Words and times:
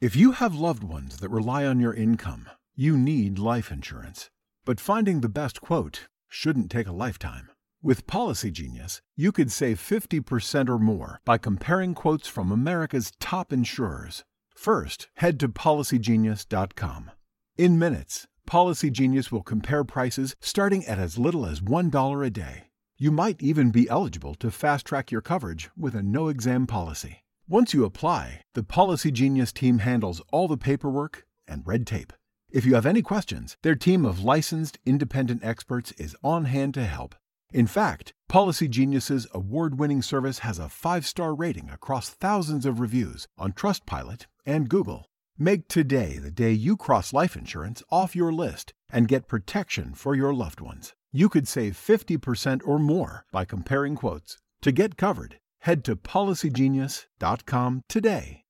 If 0.00 0.16
you 0.16 0.32
have 0.32 0.54
loved 0.54 0.82
ones 0.82 1.18
that 1.18 1.28
rely 1.28 1.66
on 1.66 1.78
your 1.78 1.92
income, 1.92 2.48
you 2.74 2.96
need 2.96 3.38
life 3.38 3.70
insurance. 3.70 4.30
But 4.64 4.80
finding 4.80 5.20
the 5.20 5.28
best 5.28 5.60
quote 5.60 6.08
shouldn't 6.26 6.70
take 6.70 6.86
a 6.86 6.92
lifetime. 6.92 7.50
With 7.82 8.06
Policy 8.06 8.50
Genius, 8.50 9.02
you 9.14 9.30
could 9.30 9.52
save 9.52 9.78
50% 9.78 10.70
or 10.70 10.78
more 10.78 11.20
by 11.26 11.36
comparing 11.36 11.92
quotes 11.92 12.26
from 12.26 12.50
America's 12.50 13.12
top 13.20 13.52
insurers. 13.52 14.24
First, 14.54 15.10
head 15.16 15.38
to 15.40 15.50
policygenius.com. 15.50 17.10
In 17.58 17.78
minutes, 17.78 18.26
Policy 18.46 18.90
Genius 18.90 19.30
will 19.30 19.42
compare 19.42 19.84
prices 19.84 20.34
starting 20.40 20.82
at 20.86 20.98
as 20.98 21.18
little 21.18 21.44
as 21.44 21.60
$1 21.60 22.26
a 22.26 22.30
day. 22.30 22.68
You 22.96 23.10
might 23.10 23.42
even 23.42 23.70
be 23.70 23.86
eligible 23.90 24.34
to 24.36 24.50
fast 24.50 24.86
track 24.86 25.10
your 25.10 25.20
coverage 25.20 25.68
with 25.76 25.94
a 25.94 26.02
no 26.02 26.28
exam 26.28 26.66
policy. 26.66 27.18
Once 27.50 27.74
you 27.74 27.84
apply, 27.84 28.40
the 28.54 28.62
Policy 28.62 29.10
Genius 29.10 29.52
team 29.52 29.80
handles 29.80 30.22
all 30.30 30.46
the 30.46 30.56
paperwork 30.56 31.26
and 31.48 31.66
red 31.66 31.84
tape. 31.84 32.12
If 32.48 32.64
you 32.64 32.76
have 32.76 32.86
any 32.86 33.02
questions, 33.02 33.56
their 33.64 33.74
team 33.74 34.04
of 34.04 34.22
licensed 34.22 34.78
independent 34.86 35.44
experts 35.44 35.90
is 35.98 36.14
on 36.22 36.44
hand 36.44 36.74
to 36.74 36.84
help. 36.84 37.16
In 37.52 37.66
fact, 37.66 38.14
Policy 38.28 38.68
Genius's 38.68 39.26
award-winning 39.34 40.00
service 40.00 40.38
has 40.38 40.60
a 40.60 40.70
5-star 40.70 41.34
rating 41.34 41.68
across 41.70 42.10
thousands 42.10 42.66
of 42.66 42.78
reviews 42.78 43.26
on 43.36 43.52
Trustpilot 43.52 44.26
and 44.46 44.68
Google. 44.68 45.06
Make 45.36 45.66
today 45.66 46.18
the 46.18 46.30
day 46.30 46.52
you 46.52 46.76
cross 46.76 47.12
life 47.12 47.34
insurance 47.34 47.82
off 47.90 48.14
your 48.14 48.32
list 48.32 48.74
and 48.92 49.08
get 49.08 49.26
protection 49.26 49.94
for 49.94 50.14
your 50.14 50.32
loved 50.32 50.60
ones. 50.60 50.94
You 51.10 51.28
could 51.28 51.48
save 51.48 51.72
50% 51.72 52.60
or 52.64 52.78
more 52.78 53.24
by 53.32 53.44
comparing 53.44 53.96
quotes. 53.96 54.38
To 54.62 54.70
get 54.70 54.96
covered, 54.96 55.40
head 55.60 55.84
to 55.84 55.96
policygenius.com 55.96 57.82
today. 57.88 58.44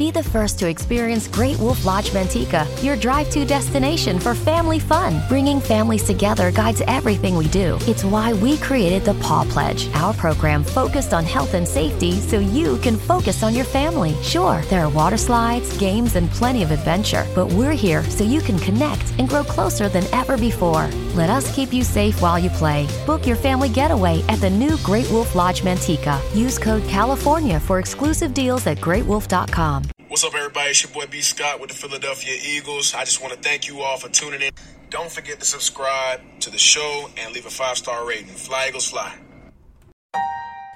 Be 0.00 0.10
the 0.10 0.22
first 0.22 0.58
to 0.60 0.66
experience 0.66 1.28
Great 1.28 1.58
Wolf 1.58 1.84
Lodge 1.84 2.08
Manteca, 2.12 2.64
your 2.82 2.96
drive 2.96 3.28
to 3.32 3.44
destination 3.44 4.18
for 4.18 4.34
family 4.34 4.78
fun. 4.78 5.22
Bringing 5.28 5.60
families 5.60 6.04
together 6.04 6.50
guides 6.50 6.80
everything 6.86 7.36
we 7.36 7.48
do. 7.48 7.76
It's 7.82 8.02
why 8.02 8.32
we 8.32 8.56
created 8.56 9.04
the 9.04 9.12
Paw 9.20 9.44
Pledge, 9.44 9.92
our 9.96 10.14
program 10.14 10.64
focused 10.64 11.12
on 11.12 11.24
health 11.24 11.52
and 11.52 11.68
safety 11.68 12.12
so 12.12 12.38
you 12.38 12.78
can 12.78 12.96
focus 12.96 13.42
on 13.42 13.54
your 13.54 13.66
family. 13.66 14.16
Sure, 14.22 14.62
there 14.70 14.86
are 14.86 14.88
water 14.88 15.18
slides, 15.18 15.76
games, 15.76 16.16
and 16.16 16.30
plenty 16.30 16.62
of 16.62 16.70
adventure, 16.70 17.26
but 17.34 17.52
we're 17.52 17.72
here 17.72 18.02
so 18.04 18.24
you 18.24 18.40
can 18.40 18.58
connect 18.58 19.04
and 19.18 19.28
grow 19.28 19.44
closer 19.44 19.90
than 19.90 20.04
ever 20.14 20.38
before. 20.38 20.88
Let 21.14 21.28
us 21.28 21.54
keep 21.54 21.74
you 21.74 21.84
safe 21.84 22.22
while 22.22 22.38
you 22.38 22.48
play. 22.48 22.88
Book 23.04 23.26
your 23.26 23.36
family 23.36 23.68
getaway 23.68 24.22
at 24.30 24.40
the 24.40 24.48
new 24.48 24.78
Great 24.78 25.10
Wolf 25.10 25.34
Lodge 25.34 25.60
Manteca. 25.60 26.18
Use 26.34 26.58
code 26.58 26.84
CALIFORNIA 26.84 27.60
for 27.60 27.78
exclusive 27.78 28.32
deals 28.32 28.66
at 28.66 28.78
greatwolf.com. 28.78 29.89
What's 30.10 30.24
up, 30.24 30.34
everybody? 30.34 30.70
It's 30.70 30.82
your 30.82 30.90
boy 30.90 31.06
B. 31.08 31.20
Scott 31.20 31.60
with 31.60 31.70
the 31.70 31.76
Philadelphia 31.76 32.36
Eagles. 32.44 32.94
I 32.94 33.04
just 33.04 33.22
want 33.22 33.32
to 33.32 33.38
thank 33.38 33.68
you 33.68 33.82
all 33.82 33.96
for 33.96 34.08
tuning 34.08 34.42
in. 34.42 34.50
Don't 34.90 35.08
forget 35.08 35.38
to 35.38 35.46
subscribe 35.46 36.20
to 36.40 36.50
the 36.50 36.58
show 36.58 37.08
and 37.16 37.32
leave 37.32 37.46
a 37.46 37.50
five 37.50 37.78
star 37.78 38.04
rating. 38.04 38.26
Fly, 38.26 38.66
Eagles, 38.70 38.90
fly. 38.90 39.14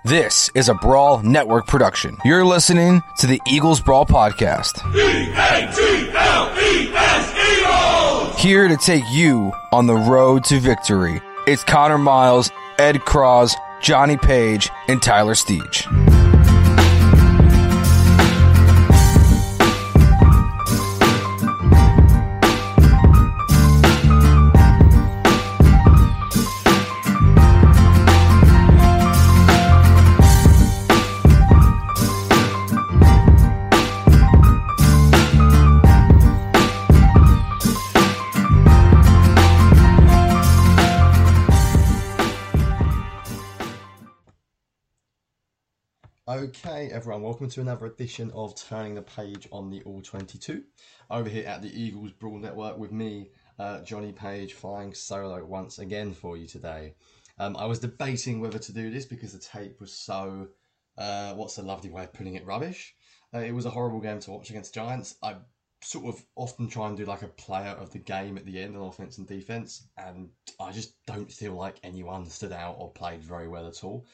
This 0.05 0.53
is 0.55 0.69
a 0.69 0.75
Brawl 0.75 1.19
Network 1.25 1.67
production. 1.67 2.17
You're 2.25 2.45
listening 2.45 3.03
to 3.19 3.27
the 3.27 3.41
Eagles 3.49 3.81
Brawl 3.81 4.07
Podcast. 4.07 4.79
E-A-G-L-E-S 4.95 5.61
Here 8.41 8.69
to 8.69 8.77
take 8.77 9.03
you 9.11 9.53
on 9.73 9.89
the 9.89 9.97
road 9.97 10.45
to 10.45 10.61
victory. 10.61 11.21
It's 11.49 11.65
Connor 11.65 11.99
Miles, 11.99 12.53
Ed 12.79 13.01
Cross, 13.01 13.57
Johnny 13.83 14.17
Page, 14.17 14.71
and 14.87 15.03
Tyler 15.03 15.35
Steege. 15.35 16.04
Okay, 46.35 46.91
everyone, 46.91 47.23
welcome 47.23 47.49
to 47.49 47.61
another 47.61 47.87
edition 47.87 48.33
of 48.35 48.57
Turning 48.57 48.97
the 48.97 49.03
Page 49.03 49.47
on 49.53 49.71
the 49.71 49.81
All 49.83 50.03
22. 50.03 50.65
Over 51.09 51.29
here 51.29 51.47
at 51.47 51.63
the 51.63 51.71
Eagles 51.81 52.11
Brawl 52.11 52.41
Network 52.41 52.77
with 52.77 52.91
me, 52.91 53.31
uh, 53.61 53.83
Johnny 53.83 54.11
Page, 54.11 54.53
flying 54.53 54.95
solo 54.95 55.45
once 55.45 55.79
again 55.79 56.13
for 56.13 56.37
you 56.37 56.49
today. 56.49 56.97
Um, 57.39 57.57
I 57.57 57.67
was 57.67 57.79
debating 57.79 58.41
whether 58.41 58.59
to 58.59 58.73
do 58.73 58.91
this 58.91 59.05
because 59.05 59.33
the 59.33 59.39
tape 59.39 59.81
was 59.81 59.93
so, 59.93 60.49
uh, 60.99 61.35
what's 61.35 61.59
a 61.59 61.63
lovely 61.63 61.91
way 61.91 62.03
of 62.03 62.13
putting 62.13 62.35
it, 62.35 62.45
rubbish. 62.45 62.97
Uh, 63.33 63.39
it 63.39 63.55
was 63.55 63.65
a 63.65 63.71
horrible 63.71 64.01
game 64.01 64.19
to 64.19 64.33
watch 64.33 64.51
against 64.51 64.75
Giants. 64.75 65.15
I 65.23 65.37
sort 65.83 66.07
of 66.07 66.21
often 66.35 66.67
try 66.67 66.89
and 66.89 66.97
do 66.97 67.05
like 67.05 67.23
a 67.23 67.29
player 67.29 67.77
of 67.79 67.93
the 67.93 68.01
game 68.01 68.39
at 68.39 68.45
the 68.45 68.61
end 68.61 68.77
on 68.77 68.83
offense 68.83 69.19
and 69.19 69.29
defense, 69.29 69.87
and 69.97 70.31
I 70.59 70.73
just 70.73 70.97
don't 71.07 71.31
feel 71.31 71.55
like 71.55 71.79
anyone 71.85 72.27
stood 72.27 72.53
out 72.53 72.75
or 72.81 72.91
played 72.91 73.23
very 73.23 73.47
well 73.47 73.69
at 73.69 73.85
all. 73.85 74.05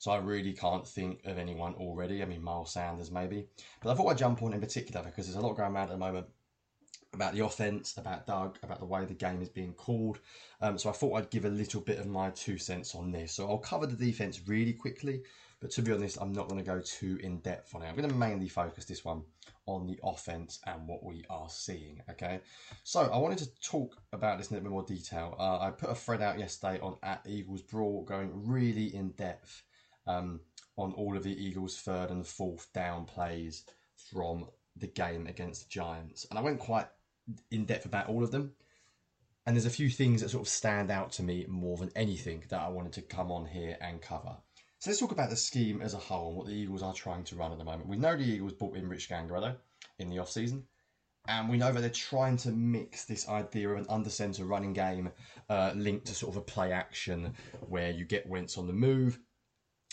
So 0.00 0.10
I 0.12 0.16
really 0.16 0.54
can't 0.54 0.88
think 0.88 1.26
of 1.26 1.36
anyone 1.36 1.74
already. 1.74 2.22
I 2.22 2.24
mean, 2.24 2.42
Miles 2.42 2.72
Sanders 2.72 3.10
maybe. 3.10 3.46
But 3.82 3.90
I 3.90 3.94
thought 3.94 4.08
I'd 4.08 4.16
jump 4.16 4.42
on 4.42 4.54
in 4.54 4.60
particular 4.60 5.04
because 5.04 5.26
there's 5.26 5.36
a 5.36 5.46
lot 5.46 5.58
going 5.58 5.74
around 5.74 5.90
at 5.90 5.90
the 5.90 5.98
moment 5.98 6.26
about 7.12 7.34
the 7.34 7.44
offense, 7.44 7.98
about 7.98 8.26
Doug, 8.26 8.56
about 8.62 8.78
the 8.78 8.86
way 8.86 9.04
the 9.04 9.12
game 9.12 9.42
is 9.42 9.50
being 9.50 9.74
called. 9.74 10.18
Um, 10.62 10.78
so 10.78 10.88
I 10.88 10.94
thought 10.94 11.16
I'd 11.16 11.28
give 11.28 11.44
a 11.44 11.50
little 11.50 11.82
bit 11.82 11.98
of 11.98 12.06
my 12.06 12.30
two 12.30 12.56
cents 12.56 12.94
on 12.94 13.12
this. 13.12 13.32
So 13.32 13.46
I'll 13.46 13.58
cover 13.58 13.84
the 13.84 13.94
defense 13.94 14.40
really 14.46 14.72
quickly. 14.72 15.20
But 15.60 15.70
to 15.72 15.82
be 15.82 15.92
honest, 15.92 16.16
I'm 16.18 16.32
not 16.32 16.48
going 16.48 16.64
to 16.64 16.66
go 16.66 16.80
too 16.80 17.18
in 17.22 17.40
depth 17.40 17.74
on 17.74 17.82
it. 17.82 17.88
I'm 17.88 17.96
going 17.96 18.08
to 18.08 18.14
mainly 18.14 18.48
focus 18.48 18.86
this 18.86 19.04
one 19.04 19.22
on 19.66 19.86
the 19.86 19.98
offense 20.02 20.60
and 20.66 20.88
what 20.88 21.04
we 21.04 21.26
are 21.28 21.50
seeing. 21.50 22.00
Okay, 22.08 22.40
so 22.84 23.00
I 23.00 23.18
wanted 23.18 23.36
to 23.40 23.50
talk 23.60 23.98
about 24.14 24.38
this 24.38 24.50
in 24.50 24.56
a 24.56 24.60
bit 24.62 24.70
more 24.70 24.82
detail. 24.82 25.36
Uh, 25.38 25.58
I 25.58 25.70
put 25.72 25.90
a 25.90 25.94
thread 25.94 26.22
out 26.22 26.38
yesterday 26.38 26.80
on 26.80 26.96
at 27.02 27.20
Eagles 27.28 27.60
Brawl, 27.60 28.02
going 28.04 28.30
really 28.46 28.94
in 28.94 29.10
depth 29.10 29.62
um, 30.06 30.40
on 30.76 30.92
all 30.92 31.16
of 31.16 31.22
the 31.22 31.44
Eagles' 31.44 31.78
third 31.78 32.10
and 32.10 32.26
fourth 32.26 32.72
down 32.72 33.04
plays 33.04 33.64
from 34.10 34.46
the 34.76 34.86
game 34.86 35.26
against 35.26 35.62
the 35.62 35.68
Giants. 35.68 36.26
And 36.30 36.38
I 36.38 36.42
went 36.42 36.60
quite 36.60 36.86
in 37.50 37.64
depth 37.64 37.84
about 37.84 38.08
all 38.08 38.24
of 38.24 38.30
them. 38.30 38.52
And 39.46 39.56
there's 39.56 39.66
a 39.66 39.70
few 39.70 39.90
things 39.90 40.20
that 40.20 40.30
sort 40.30 40.46
of 40.46 40.52
stand 40.52 40.90
out 40.90 41.12
to 41.12 41.22
me 41.22 41.46
more 41.48 41.76
than 41.76 41.90
anything 41.96 42.44
that 42.50 42.60
I 42.60 42.68
wanted 42.68 42.92
to 42.94 43.02
come 43.02 43.32
on 43.32 43.46
here 43.46 43.76
and 43.80 44.00
cover. 44.00 44.36
So 44.78 44.90
let's 44.90 45.00
talk 45.00 45.12
about 45.12 45.30
the 45.30 45.36
scheme 45.36 45.82
as 45.82 45.94
a 45.94 45.98
whole 45.98 46.28
and 46.28 46.36
what 46.36 46.46
the 46.46 46.54
Eagles 46.54 46.82
are 46.82 46.94
trying 46.94 47.24
to 47.24 47.36
run 47.36 47.52
at 47.52 47.58
the 47.58 47.64
moment. 47.64 47.88
We 47.88 47.96
know 47.96 48.16
the 48.16 48.22
Eagles 48.22 48.52
brought 48.52 48.76
in 48.76 48.88
Rich 48.88 49.08
Scangarello 49.08 49.56
in 49.98 50.08
the 50.08 50.16
offseason. 50.16 50.62
And 51.28 51.48
we 51.48 51.58
know 51.58 51.70
that 51.70 51.80
they're 51.80 51.90
trying 51.90 52.38
to 52.38 52.50
mix 52.50 53.04
this 53.04 53.28
idea 53.28 53.68
of 53.68 53.78
an 53.78 53.86
under 53.90 54.08
centre 54.08 54.44
running 54.44 54.72
game 54.72 55.10
uh, 55.48 55.72
linked 55.74 56.06
to 56.06 56.14
sort 56.14 56.34
of 56.34 56.38
a 56.38 56.44
play 56.44 56.72
action 56.72 57.34
where 57.68 57.90
you 57.90 58.06
get 58.06 58.26
Wentz 58.26 58.56
on 58.56 58.66
the 58.66 58.72
move, 58.72 59.18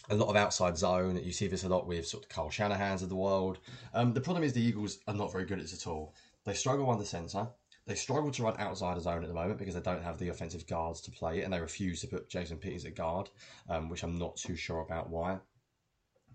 a 0.10 0.16
lot 0.16 0.30
of 0.30 0.36
outside 0.36 0.78
zone. 0.78 1.20
You 1.24 1.32
see 1.32 1.48
this 1.48 1.64
a 1.64 1.70
lot 1.70 1.88
with 1.88 2.08
sort 2.08 2.24
of 2.24 2.30
Kyle 2.30 2.50
Shanahan's 2.50 3.02
of 3.02 3.10
the 3.10 3.16
world. 3.16 3.60
Um, 3.94 4.14
the 4.14 4.22
problem 4.22 4.44
is 4.44 4.54
the 4.54 4.62
Eagles 4.62 5.00
are 5.08 5.14
not 5.14 5.32
very 5.32 5.46
good 5.46 5.60
at 5.60 5.66
this 5.66 5.74
at 5.74 5.88
all. 5.88 6.16
They 6.46 6.54
struggle 6.54 6.90
under 6.90 7.06
centre. 7.06 7.48
They 7.86 7.96
struggle 7.96 8.32
to 8.32 8.44
run 8.44 8.60
outside 8.60 8.98
the 8.98 9.02
zone 9.02 9.24
at 9.24 9.30
the 9.30 9.34
moment 9.34 9.60
because 9.60 9.74
they 9.74 9.82
don't 9.82 10.04
have 10.04 10.18
the 10.18 10.28
offensive 10.30 10.68
guards 10.68 11.00
to 11.02 11.12
play 11.12 11.40
it, 11.40 11.44
and 11.44 11.54
they 11.54 11.60
refuse 11.60 12.02
to 12.02 12.08
put 12.08 12.30
Jason 12.30 12.58
Peters 12.58 12.86
at 12.86 12.96
guard, 12.96 13.30
um, 13.70 13.88
which 13.88 14.04
I'm 14.04 14.18
not 14.18 14.36
too 14.36 14.58
sure 14.58 14.82
about 14.82 15.10
why. 15.10 15.40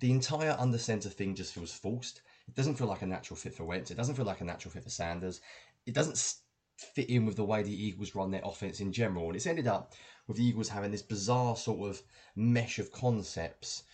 The 0.00 0.10
entire 0.10 0.56
under 0.58 0.78
centre 0.78 1.10
thing 1.10 1.34
just 1.34 1.52
feels 1.52 1.72
forced. 1.72 2.22
It 2.48 2.54
doesn't 2.54 2.76
feel 2.76 2.86
like 2.86 3.02
a 3.02 3.06
natural 3.06 3.36
fit 3.36 3.54
for 3.54 3.64
Wentz. 3.64 3.90
It 3.90 3.96
doesn't 3.96 4.14
feel 4.14 4.24
like 4.24 4.40
a 4.40 4.44
natural 4.44 4.72
fit 4.72 4.82
for 4.82 4.90
Sanders. 4.90 5.42
It 5.86 5.94
doesn't 5.94 6.41
fit 6.82 7.08
in 7.08 7.26
with 7.26 7.36
the 7.36 7.44
way 7.44 7.62
the 7.62 7.86
Eagles 7.86 8.14
run 8.14 8.30
their 8.30 8.42
offense 8.44 8.80
in 8.80 8.92
general, 8.92 9.26
and 9.26 9.36
it's 9.36 9.46
ended 9.46 9.66
up 9.66 9.94
with 10.26 10.36
the 10.36 10.44
Eagles 10.44 10.68
having 10.68 10.90
this 10.90 11.02
bizarre 11.02 11.56
sort 11.56 11.90
of 11.90 12.02
mesh 12.36 12.78
of 12.78 12.92
concepts 12.92 13.84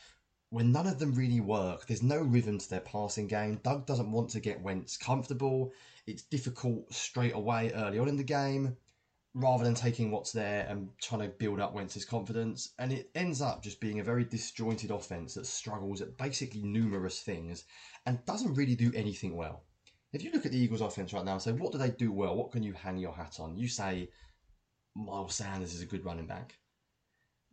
where 0.50 0.64
none 0.64 0.87
of 0.87 0.99
them 0.99 1.14
really 1.14 1.40
work, 1.40 1.87
there's 1.87 2.02
no 2.02 2.20
rhythm 2.20 2.58
to 2.58 2.70
their 2.70 2.81
passing 2.81 3.26
game. 3.26 3.61
Doug 3.62 3.87
doesn't 3.87 4.11
want 4.11 4.31
to 4.31 4.40
get 4.40 4.62
Wentz 4.62 4.96
comfortable. 4.96 5.73
It's 6.06 6.23
difficult 6.23 6.93
straight 6.93 7.35
away 7.35 7.70
early 7.73 7.99
on 7.99 8.08
in 8.08 8.17
the 8.17 8.25
game 8.25 8.76
rather 9.35 9.62
than 9.62 9.75
taking 9.75 10.11
what's 10.11 10.32
there 10.32 10.67
and 10.69 10.88
trying 11.02 11.20
to 11.20 11.29
build 11.29 11.61
up 11.61 11.75
Wentz's 11.75 12.06
confidence. 12.06 12.73
And 12.79 12.93
it 12.93 13.11
ends 13.14 13.43
up 13.43 13.62
just 13.62 13.79
being 13.79 14.00
a 14.00 14.05
very 14.05 14.25
disjointed 14.25 14.90
offense 14.90 15.35
that 15.35 15.46
struggles 15.46 16.00
at 16.00 16.17
basically 16.17 16.62
numerous 16.62 17.20
things 17.20 17.64
and 18.06 18.25
doesn't 18.25 18.55
really 18.55 18.75
do 18.75 18.90
anything 18.94 19.37
well. 19.37 19.64
If 20.13 20.23
you 20.23 20.31
look 20.33 20.47
at 20.47 20.53
the 20.53 20.59
Eagles 20.59 20.81
offense 20.81 21.13
right 21.13 21.25
now 21.25 21.33
and 21.33 21.43
say, 21.43 21.53
what 21.53 21.73
do 21.73 21.79
they 21.79 21.91
do 21.91 22.11
well? 22.13 22.35
What 22.35 22.51
can 22.51 22.63
you 22.63 22.73
hang 22.73 22.97
your 22.97 23.13
hat 23.13 23.37
on? 23.41 23.57
You 23.57 23.69
say, 23.69 24.11
Miles 24.95 25.35
Sanders 25.35 25.75
is 25.75 25.83
a 25.83 25.87
good 25.87 26.05
running 26.05 26.27
back. 26.27 26.55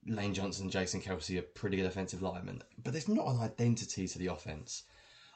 Lane 0.07 0.34
Johnson, 0.34 0.69
Jason 0.69 1.02
Kelce 1.02 1.38
are 1.40 1.42
pretty 1.42 1.78
good 1.78 1.86
offensive 1.86 2.22
linemen, 2.22 2.62
but 2.84 2.94
there's 2.94 3.10
not 3.10 3.28
an 3.28 3.42
identity 3.42 4.07
to 4.07 4.19
the 4.19 4.28
offense. 4.28 4.84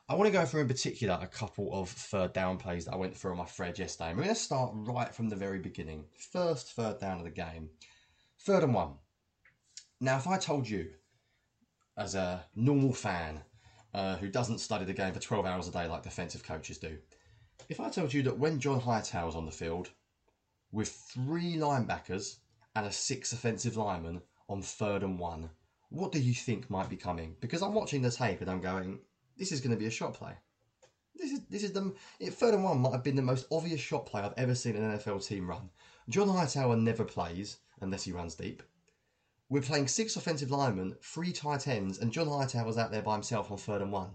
I 0.08 0.16
want 0.16 0.28
to 0.28 0.38
go 0.38 0.46
through 0.46 0.62
in 0.62 0.68
particular 0.68 1.20
a 1.22 1.28
couple 1.28 1.70
of 1.74 1.90
third 1.90 2.34
down 2.34 2.58
plays 2.58 2.86
that 2.86 2.94
I 2.94 2.98
went 2.98 3.16
through 3.16 3.32
on 3.32 3.38
my 3.38 3.46
thread 3.46 3.78
yesterday. 3.78 4.12
We're 4.12 4.24
going 4.24 4.30
to 4.30 4.36
start 4.36 4.72
right 4.74 5.14
from 5.14 5.30
the 5.30 5.36
very 5.36 5.60
beginning. 5.60 6.06
First 6.32 6.74
third 6.74 7.00
down 7.00 7.20
of 7.20 7.26
the 7.26 7.32
game. 7.32 7.70
Third 8.40 8.64
and 8.64 8.74
one. 8.74 8.94
Now, 10.02 10.18
if 10.18 10.28
I 10.28 10.38
told 10.38 10.68
you, 10.68 10.92
as 11.98 12.16
a 12.16 12.46
normal 12.56 12.94
fan 12.94 13.42
uh, 13.94 14.16
who 14.18 14.30
doesn't 14.30 14.60
study 14.60 14.86
the 14.86 14.94
game 14.94 15.14
for 15.14 15.20
12 15.20 15.46
hours 15.46 15.68
a 15.68 15.72
day 15.72 15.88
like 15.88 16.04
defensive 16.04 16.44
coaches 16.44 16.78
do, 16.78 16.98
if 17.68 17.80
I 17.80 17.90
told 17.90 18.14
you 18.14 18.24
that 18.24 18.38
when 18.38 18.60
John 18.60 18.80
Hightower's 18.80 19.36
on 19.36 19.46
the 19.46 19.52
field 19.52 19.90
with 20.72 20.90
three 20.90 21.56
linebackers 21.56 22.38
and 22.76 22.86
a 22.86 22.92
six 22.92 23.34
offensive 23.34 23.78
lineman 23.78 24.22
on 24.48 24.62
third 24.62 25.04
and 25.04 25.20
one, 25.20 25.50
what 25.90 26.12
do 26.12 26.20
you 26.20 26.34
think 26.34 26.70
might 26.70 26.90
be 26.90 26.96
coming? 26.96 27.36
Because 27.42 27.62
I'm 27.62 27.74
watching 27.74 28.02
the 28.02 28.12
tape 28.12 28.42
and 28.42 28.50
I'm 28.50 28.62
going, 28.62 29.00
this 29.38 29.52
is 29.52 29.62
going 29.62 29.72
to 29.72 29.80
be 29.80 29.88
a 29.88 29.92
shot 29.92 30.14
play. 30.14 30.34
This 31.16 31.32
is 31.32 31.42
this 31.50 31.64
is 31.64 31.74
the 31.74 31.94
it, 32.20 32.34
third 32.34 32.54
and 32.54 32.64
one 32.64 32.80
might 32.80 32.94
have 32.94 33.04
been 33.04 33.16
the 33.16 33.22
most 33.22 33.48
obvious 33.52 33.82
shot 33.82 34.06
play 34.06 34.22
I've 34.22 34.34
ever 34.38 34.56
seen 34.56 34.76
an 34.76 34.98
NFL 34.98 35.26
team 35.28 35.50
run. 35.50 35.70
John 36.08 36.30
Hightower 36.30 36.78
never 36.78 37.04
plays 37.04 37.58
unless 37.82 38.04
he 38.04 38.12
runs 38.12 38.36
deep. 38.36 38.64
We're 39.50 39.62
playing 39.62 39.88
six 39.88 40.16
offensive 40.16 40.52
linemen, 40.52 40.96
three 41.02 41.32
tight 41.32 41.68
ends, 41.68 41.98
and 41.98 42.12
John 42.12 42.28
Hightower's 42.28 42.78
out 42.78 42.92
there 42.92 43.02
by 43.02 43.14
himself 43.14 43.50
on 43.50 43.58
third 43.58 43.82
and 43.82 43.92
one. 43.92 44.12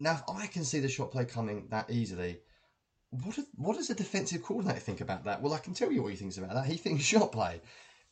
Now, 0.00 0.12
if 0.12 0.22
I 0.28 0.46
can 0.46 0.64
see 0.64 0.80
the 0.80 0.88
shot 0.88 1.10
play 1.10 1.26
coming 1.26 1.68
that 1.70 1.90
easily, 1.90 2.38
what, 3.10 3.38
what 3.56 3.76
does 3.76 3.90
a 3.90 3.94
defensive 3.94 4.42
coordinator 4.42 4.80
think 4.80 5.02
about 5.02 5.24
that? 5.24 5.42
Well, 5.42 5.52
I 5.52 5.58
can 5.58 5.74
tell 5.74 5.92
you 5.92 6.02
what 6.02 6.12
he 6.12 6.16
thinks 6.16 6.38
about 6.38 6.54
that. 6.54 6.66
He 6.66 6.76
thinks 6.76 7.04
shot 7.04 7.32
play 7.32 7.60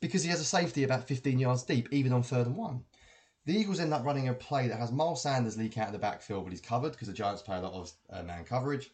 because 0.01 0.23
he 0.23 0.31
has 0.31 0.41
a 0.41 0.45
safety 0.45 0.85
about 0.85 1.09
15 1.09 1.39
yards 1.39 1.63
deep, 1.63 1.89
even 1.91 2.13
on 2.13 2.23
third 2.23 2.47
and 2.47 2.57
one. 2.57 2.85
The 3.47 3.57
Eagles 3.57 3.81
end 3.81 3.95
up 3.95 4.05
running 4.05 4.29
a 4.29 4.35
play 4.35 4.69
that 4.69 4.79
has 4.79 4.93
Miles 4.93 5.23
Sanders 5.23 5.57
leak 5.57 5.79
out 5.79 5.89
in 5.89 5.93
the 5.93 5.99
backfield, 5.99 6.45
but 6.45 6.53
he's 6.53 6.61
covered 6.61 6.93
because 6.93 7.09
the 7.09 7.15
Giants 7.15 7.43
play 7.43 7.57
a 7.57 7.61
lot 7.61 7.73
of 7.73 7.93
uh, 8.11 8.23
man 8.23 8.45
coverage. 8.45 8.91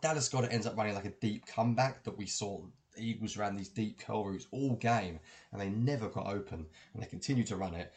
Dallas 0.00 0.28
Goedert 0.28 0.52
ends 0.52 0.66
up 0.66 0.76
running 0.76 0.94
like 0.94 1.04
a 1.04 1.14
deep 1.20 1.46
comeback 1.46 2.04
that 2.04 2.16
we 2.16 2.26
saw 2.26 2.62
Eagles 3.00 3.36
ran 3.36 3.56
these 3.56 3.68
deep 3.68 3.98
curl 3.98 4.24
routes 4.24 4.46
all 4.50 4.76
game, 4.76 5.20
and 5.52 5.60
they 5.60 5.68
never 5.68 6.08
got 6.08 6.26
open, 6.26 6.66
and 6.92 7.02
they 7.02 7.06
continue 7.06 7.44
to 7.44 7.56
run 7.56 7.74
it. 7.74 7.92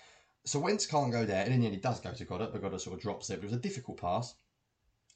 So 0.45 0.59
Wentz 0.59 0.85
can't 0.85 1.11
go 1.11 1.25
there, 1.25 1.43
and 1.43 1.53
in 1.53 1.59
the 1.59 1.65
end 1.67 1.75
he 1.75 1.81
does 1.81 1.99
go 1.99 2.13
to 2.13 2.25
Goedert, 2.25 2.51
but 2.51 2.61
Goedert 2.61 2.81
sort 2.81 2.95
of 2.95 3.01
drops 3.01 3.29
it. 3.29 3.35
But 3.35 3.43
it 3.43 3.51
was 3.51 3.57
a 3.57 3.61
difficult 3.61 3.99
pass. 3.99 4.33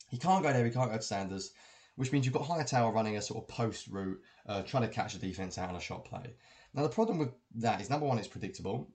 He 0.10 0.18
can't 0.18 0.44
go 0.44 0.54
there, 0.54 0.66
he 0.66 0.72
can't 0.72 0.92
go 0.92 0.98
to 0.98 1.04
Sanders, 1.04 1.52
which 1.96 2.12
means 2.12 2.26
you've 2.26 2.34
got 2.34 2.46
Hightower 2.46 2.92
running 2.92 3.18
a 3.18 3.22
sort 3.22 3.44
of 3.44 3.48
post 3.48 3.88
route, 3.88 4.22
uh, 4.46 4.62
trying 4.62 4.84
to 4.84 4.94
catch 4.94 5.14
the 5.14 5.28
defense 5.28 5.58
out 5.58 5.70
on 5.70 5.76
a 5.76 5.80
shot 5.82 6.06
play. 6.06 6.36
Now 6.74 6.84
the 6.84 6.90
problem 6.90 7.18
with 7.18 7.30
that 7.56 7.82
is 7.82 7.90
number 7.90 8.06
one, 8.06 8.20
it's 8.20 8.28
predictable. 8.28 8.92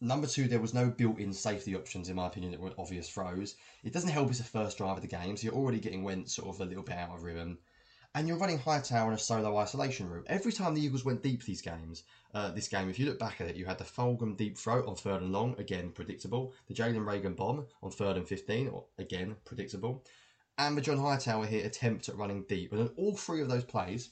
Number 0.00 0.26
two, 0.26 0.46
there 0.46 0.60
was 0.60 0.74
no 0.74 0.90
built-in 0.90 1.32
safety 1.32 1.74
options, 1.74 2.08
in 2.08 2.16
my 2.16 2.26
opinion, 2.26 2.52
that 2.52 2.60
were 2.60 2.72
obvious 2.78 3.08
throws. 3.08 3.56
It 3.82 3.92
doesn't 3.92 4.10
help 4.10 4.28
it's 4.28 4.38
the 4.38 4.44
first 4.44 4.78
drive 4.78 4.96
of 4.96 5.02
the 5.02 5.08
game, 5.08 5.36
so 5.36 5.44
you're 5.44 5.54
already 5.54 5.80
getting 5.80 6.04
Wentz 6.04 6.34
sort 6.34 6.54
of 6.54 6.60
a 6.60 6.64
little 6.64 6.84
bit 6.84 6.96
out 6.96 7.10
of 7.10 7.24
rhythm 7.24 7.58
and 8.18 8.26
you're 8.26 8.36
running 8.36 8.58
Hightower 8.58 9.06
in 9.10 9.14
a 9.14 9.18
solo 9.18 9.56
isolation 9.58 10.10
route. 10.10 10.26
Every 10.26 10.50
time 10.50 10.74
the 10.74 10.80
Eagles 10.80 11.04
went 11.04 11.22
deep 11.22 11.44
these 11.44 11.60
games, 11.60 12.02
uh, 12.34 12.50
this 12.50 12.66
game, 12.66 12.90
if 12.90 12.98
you 12.98 13.06
look 13.06 13.20
back 13.20 13.40
at 13.40 13.46
it, 13.46 13.54
you 13.54 13.64
had 13.64 13.78
the 13.78 13.84
Fulgham 13.84 14.36
deep 14.36 14.58
throw 14.58 14.84
on 14.88 14.96
third 14.96 15.22
and 15.22 15.30
long, 15.30 15.54
again 15.56 15.92
predictable. 15.92 16.52
The 16.66 16.74
Jalen 16.74 17.04
Reagor 17.04 17.36
bomb 17.36 17.66
on 17.80 17.92
third 17.92 18.16
and 18.16 18.26
15, 18.26 18.72
again 18.98 19.36
predictable. 19.44 20.04
And 20.58 20.76
the 20.76 20.80
John 20.80 20.98
Hightower 20.98 21.46
here 21.46 21.64
attempt 21.64 22.08
at 22.08 22.16
running 22.16 22.42
deep. 22.48 22.72
And 22.72 22.80
in 22.80 22.88
all 22.96 23.16
three 23.16 23.40
of 23.40 23.48
those 23.48 23.64
plays, 23.64 24.08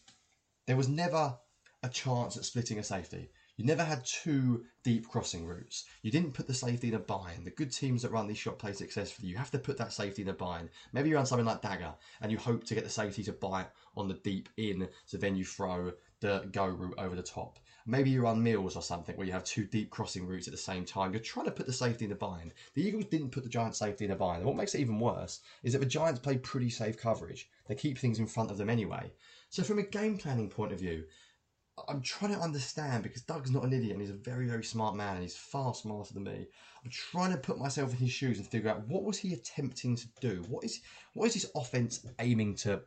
there 0.68 0.76
was 0.76 0.88
never 0.88 1.36
a 1.82 1.88
chance 1.88 2.36
at 2.36 2.44
splitting 2.44 2.78
a 2.78 2.84
safety. 2.84 3.30
You 3.56 3.64
never 3.64 3.84
had 3.84 4.04
two 4.04 4.66
deep 4.84 5.08
crossing 5.08 5.46
routes. 5.46 5.86
You 6.02 6.10
didn't 6.10 6.34
put 6.34 6.46
the 6.46 6.52
safety 6.52 6.88
in 6.88 6.94
a 6.94 6.98
bind. 6.98 7.46
The 7.46 7.50
good 7.50 7.72
teams 7.72 8.02
that 8.02 8.12
run 8.12 8.26
these 8.26 8.36
shot 8.36 8.58
plays 8.58 8.76
successfully, 8.76 9.28
you 9.28 9.36
have 9.36 9.50
to 9.52 9.58
put 9.58 9.78
that 9.78 9.94
safety 9.94 10.20
in 10.20 10.28
a 10.28 10.34
bind. 10.34 10.68
Maybe 10.92 11.08
you 11.08 11.16
run 11.16 11.24
something 11.24 11.46
like 11.46 11.62
dagger 11.62 11.94
and 12.20 12.30
you 12.30 12.36
hope 12.36 12.64
to 12.64 12.74
get 12.74 12.84
the 12.84 12.90
safety 12.90 13.22
to 13.24 13.32
bite 13.32 13.70
on 13.96 14.08
the 14.08 14.14
deep 14.14 14.50
in, 14.58 14.88
so 15.06 15.16
then 15.16 15.36
you 15.36 15.44
throw 15.44 15.92
the 16.20 16.48
go 16.52 16.66
route 16.66 16.98
over 16.98 17.16
the 17.16 17.22
top. 17.22 17.58
Maybe 17.86 18.10
you 18.10 18.22
run 18.22 18.42
Mills 18.42 18.76
or 18.76 18.82
something 18.82 19.16
where 19.16 19.26
you 19.26 19.32
have 19.32 19.44
two 19.44 19.64
deep 19.64 19.90
crossing 19.90 20.26
routes 20.26 20.48
at 20.48 20.52
the 20.52 20.58
same 20.58 20.84
time. 20.84 21.12
You're 21.12 21.20
trying 21.20 21.46
to 21.46 21.52
put 21.52 21.66
the 21.66 21.72
safety 21.72 22.04
in 22.04 22.12
a 22.12 22.16
bind. 22.16 22.52
The 22.74 22.86
Eagles 22.86 23.04
didn't 23.04 23.30
put 23.30 23.44
the 23.44 23.48
Giants' 23.48 23.78
safety 23.78 24.04
in 24.04 24.10
a 24.10 24.16
bind. 24.16 24.38
And 24.38 24.46
what 24.46 24.56
makes 24.56 24.74
it 24.74 24.80
even 24.80 24.98
worse 24.98 25.40
is 25.62 25.72
that 25.72 25.78
the 25.78 25.86
Giants 25.86 26.20
play 26.20 26.36
pretty 26.36 26.68
safe 26.68 26.98
coverage. 26.98 27.48
They 27.68 27.74
keep 27.76 27.96
things 27.96 28.18
in 28.18 28.26
front 28.26 28.50
of 28.50 28.58
them 28.58 28.68
anyway. 28.68 29.12
So 29.50 29.62
from 29.62 29.78
a 29.78 29.84
game 29.84 30.18
planning 30.18 30.50
point 30.50 30.72
of 30.72 30.80
view, 30.80 31.04
I'm 31.88 32.00
trying 32.00 32.32
to 32.32 32.40
understand 32.40 33.02
because 33.02 33.22
Doug's 33.22 33.50
not 33.50 33.64
an 33.64 33.72
idiot 33.72 33.92
and 33.92 34.00
he's 34.00 34.10
a 34.10 34.14
very, 34.14 34.46
very 34.46 34.64
smart 34.64 34.96
man 34.96 35.14
and 35.14 35.22
he's 35.22 35.36
far 35.36 35.74
smarter 35.74 36.14
than 36.14 36.24
me. 36.24 36.46
I'm 36.82 36.90
trying 36.90 37.32
to 37.32 37.36
put 37.36 37.58
myself 37.58 37.90
in 37.90 37.98
his 37.98 38.10
shoes 38.10 38.38
and 38.38 38.46
figure 38.46 38.70
out 38.70 38.88
what 38.88 39.04
was 39.04 39.18
he 39.18 39.34
attempting 39.34 39.94
to 39.96 40.08
do? 40.20 40.42
What 40.48 40.64
is 40.64 40.80
what 41.12 41.26
is 41.26 41.34
his 41.34 41.50
offense 41.54 42.06
aiming 42.18 42.54
to 42.56 42.80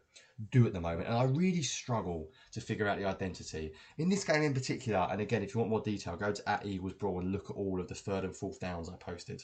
do 0.51 0.65
at 0.65 0.74
the 0.74 0.81
moment? 0.81 1.07
And 1.07 1.18
I 1.18 1.24
really 1.24 1.62
struggle 1.62 2.31
to 2.51 2.62
figure 2.62 2.88
out 2.88 2.97
the 2.97 3.06
identity. 3.06 3.74
In 4.00 4.09
this 4.09 4.24
game 4.24 4.41
in 4.41 4.53
particular, 4.53 5.07
and 5.12 5.21
again, 5.21 5.44
if 5.44 5.53
you 5.53 5.59
want 5.59 5.69
more 5.69 5.81
detail, 5.81 6.15
go 6.15 6.31
to 6.31 6.50
at 6.50 6.65
Eagles 6.65 6.94
Brawl 6.94 7.19
and 7.19 7.31
look 7.31 7.50
at 7.50 7.56
all 7.56 7.80
of 7.80 7.88
the 7.88 7.95
third 7.95 8.24
and 8.24 8.36
fourth 8.36 8.59
downs 8.59 8.89
I 8.89 8.95
posted 8.95 9.44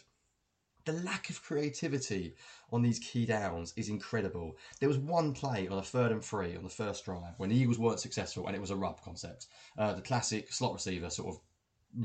the 0.86 0.94
lack 0.94 1.30
of 1.30 1.44
creativity 1.44 2.36
on 2.72 2.82
these 2.82 3.00
key 3.00 3.26
downs 3.26 3.74
is 3.76 3.90
incredible. 3.90 4.56
There 4.80 4.90
was 4.90 4.98
one 4.98 5.34
play 5.34 5.68
on 5.68 5.80
a 5.80 5.84
third 5.84 6.12
and 6.12 6.24
three 6.24 6.56
on 6.56 6.64
the 6.64 6.70
first 6.70 7.06
drive 7.06 7.34
when 7.38 7.50
the 7.50 7.56
Eagles 7.56 7.80
weren't 7.80 8.00
successful 8.00 8.46
and 8.48 8.56
it 8.56 8.62
was 8.62 8.70
a 8.70 8.76
rub 8.76 9.02
concept. 9.02 9.48
Uh, 9.78 9.94
the 9.94 10.02
classic 10.02 10.54
slot 10.54 10.74
receiver 10.74 11.10
sort 11.10 11.36
of 11.36 11.42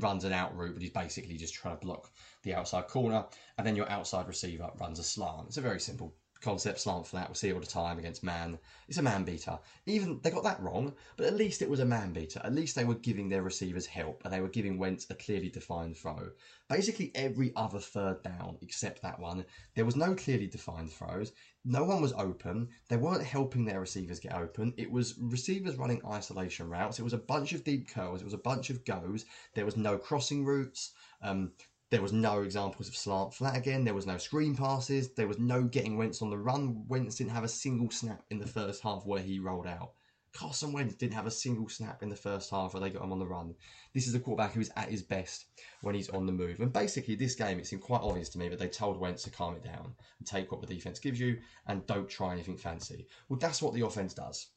runs 0.01 0.23
an 0.23 0.33
out 0.33 0.55
route, 0.55 0.73
but 0.73 0.81
he's 0.81 0.91
basically 0.91 1.37
just 1.37 1.53
trying 1.53 1.77
to 1.77 1.85
block 1.85 2.11
the 2.43 2.55
outside 2.55 2.87
corner, 2.87 3.25
and 3.57 3.67
then 3.67 3.75
your 3.75 3.89
outside 3.89 4.27
receiver 4.27 4.69
runs 4.79 4.99
a 4.99 5.03
slant. 5.03 5.47
It's 5.47 5.57
a 5.57 5.61
very 5.61 5.79
simple 5.79 6.15
concept 6.41 6.79
slant 6.79 7.07
flat. 7.07 7.29
We 7.29 7.35
see 7.35 7.49
it 7.49 7.53
all 7.53 7.59
the 7.59 7.65
time 7.65 7.99
against 7.99 8.23
man. 8.23 8.57
It's 8.87 8.97
a 8.97 9.03
man 9.03 9.23
beater. 9.23 9.59
Even 9.85 10.19
they 10.21 10.31
got 10.31 10.43
that 10.43 10.61
wrong, 10.61 10.93
but 11.15 11.27
at 11.27 11.35
least 11.35 11.61
it 11.61 11.69
was 11.69 11.79
a 11.79 11.85
man 11.85 12.13
beater. 12.13 12.41
At 12.43 12.53
least 12.53 12.75
they 12.75 12.85
were 12.85 12.95
giving 12.95 13.29
their 13.29 13.43
receivers 13.43 13.85
help 13.85 14.21
and 14.23 14.33
they 14.33 14.41
were 14.41 14.49
giving 14.49 14.77
Wentz 14.77 15.07
a 15.09 15.15
clearly 15.15 15.49
defined 15.49 15.97
throw. 15.97 16.31
Basically, 16.67 17.11
every 17.15 17.51
other 17.55 17.79
third 17.79 18.23
down 18.23 18.57
except 18.61 19.01
that 19.01 19.19
one, 19.19 19.45
there 19.75 19.85
was 19.85 19.95
no 19.95 20.15
clearly 20.15 20.47
defined 20.47 20.91
throws. 20.91 21.31
No 21.63 21.83
one 21.83 22.01
was 22.01 22.13
open. 22.13 22.69
They 22.89 22.97
weren't 22.97 23.23
helping 23.23 23.65
their 23.65 23.79
receivers 23.79 24.19
get 24.19 24.33
open. 24.33 24.73
It 24.77 24.91
was 24.91 25.17
receivers 25.19 25.75
running 25.75 26.01
isolation 26.05 26.69
routes. 26.69 26.97
It 26.97 27.03
was 27.03 27.13
a 27.13 27.19
bunch 27.19 27.53
of 27.53 27.63
deep 27.63 27.87
curls. 27.87 28.21
It 28.21 28.25
was 28.25 28.33
a 28.33 28.39
bunch 28.39 28.69
of 28.71 28.83
goes. 28.83 29.25
There 29.53 29.65
was 29.65 29.77
no 29.77 29.97
crossing 29.97 30.43
routes. 30.43 30.93
Um, 31.21 31.51
there 31.91 32.01
was 32.01 32.13
no 32.13 32.41
examples 32.41 32.87
of 32.87 32.95
slant 32.95 33.33
flat 33.33 33.57
again. 33.57 33.83
There 33.83 33.93
was 33.93 34.07
no 34.07 34.17
screen 34.17 34.55
passes. 34.55 35.13
There 35.13 35.27
was 35.27 35.39
no 35.39 35.63
getting 35.63 35.97
Wentz 35.97 36.21
on 36.21 36.29
the 36.29 36.37
run. 36.37 36.85
Wentz 36.87 37.17
didn't 37.17 37.33
have 37.33 37.43
a 37.43 37.49
single 37.49 37.91
snap 37.91 38.23
in 38.31 38.39
the 38.39 38.47
first 38.47 38.81
half 38.81 39.05
where 39.05 39.21
he 39.21 39.39
rolled 39.39 39.67
out. 39.67 39.91
Carson 40.33 40.71
Wentz 40.71 40.95
didn't 40.95 41.15
have 41.15 41.25
a 41.25 41.31
single 41.31 41.67
snap 41.67 42.01
in 42.01 42.07
the 42.07 42.15
first 42.15 42.49
half 42.49 42.73
where 42.73 42.79
they 42.79 42.89
got 42.89 43.03
him 43.03 43.11
on 43.11 43.19
the 43.19 43.27
run. 43.27 43.53
This 43.93 44.07
is 44.07 44.15
a 44.15 44.21
quarterback 44.21 44.53
who 44.53 44.61
is 44.61 44.71
at 44.77 44.87
his 44.87 45.03
best 45.03 45.47
when 45.81 45.93
he's 45.93 46.09
on 46.09 46.25
the 46.25 46.31
move. 46.31 46.61
And 46.61 46.71
basically, 46.71 47.15
this 47.15 47.35
game, 47.35 47.59
it 47.59 47.67
seemed 47.67 47.81
quite 47.81 47.99
obvious 48.01 48.29
to 48.29 48.39
me 48.39 48.47
that 48.47 48.57
they 48.57 48.69
told 48.69 48.97
Wentz 48.97 49.23
to 49.23 49.29
calm 49.29 49.55
it 49.57 49.63
down 49.63 49.93
and 50.19 50.25
take 50.25 50.49
what 50.49 50.61
the 50.61 50.73
defense 50.73 50.97
gives 50.97 51.19
you 51.19 51.39
and 51.67 51.85
don't 51.87 52.07
try 52.07 52.31
anything 52.31 52.55
fancy. 52.55 53.05
Well, 53.27 53.37
that's 53.37 53.61
what 53.61 53.73
the 53.73 53.85
offense 53.85 54.13
does. 54.13 54.47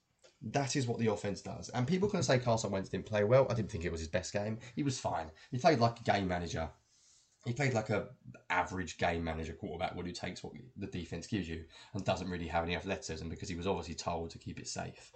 That 0.41 0.77
is 0.77 0.87
what 0.87 1.01
the 1.01 1.11
offense 1.11 1.43
does. 1.43 1.69
And 1.71 1.85
people 1.85 2.09
can 2.09 2.23
say 2.23 2.39
Carson 2.39 2.71
Wentz 2.71 2.91
didn't 2.91 3.07
play 3.07 3.25
well. 3.25 3.49
I 3.51 3.55
didn't 3.55 3.73
think 3.73 3.85
it 3.85 3.91
was 3.91 4.01
his 4.01 4.09
best 4.09 4.33
game. 4.33 4.59
He 4.77 4.85
was 4.85 5.01
fine. 5.01 5.33
He 5.51 5.59
played 5.59 5.81
like 5.81 5.99
a 5.99 6.05
game 6.05 6.29
manager 6.29 6.71
he 7.45 7.53
played 7.53 7.75
like 7.75 7.91
a 7.91 8.09
average 8.49 8.97
game 8.97 9.23
manager 9.23 9.53
quarterback, 9.53 9.95
one 9.95 10.07
who 10.07 10.13
takes 10.13 10.43
what 10.43 10.55
the 10.77 10.87
defense 10.87 11.27
gives 11.27 11.49
you 11.49 11.65
and 11.93 12.05
doesn't 12.05 12.31
really 12.31 12.47
have 12.47 12.65
any 12.65 12.77
athleticism 12.77 13.29
because 13.29 13.49
he 13.49 13.55
was 13.55 13.67
obviously 13.67 13.95
told 13.95 14.31
to 14.31 14.39
keep 14.39 14.59
it 14.59 14.69
safe. 14.69 15.13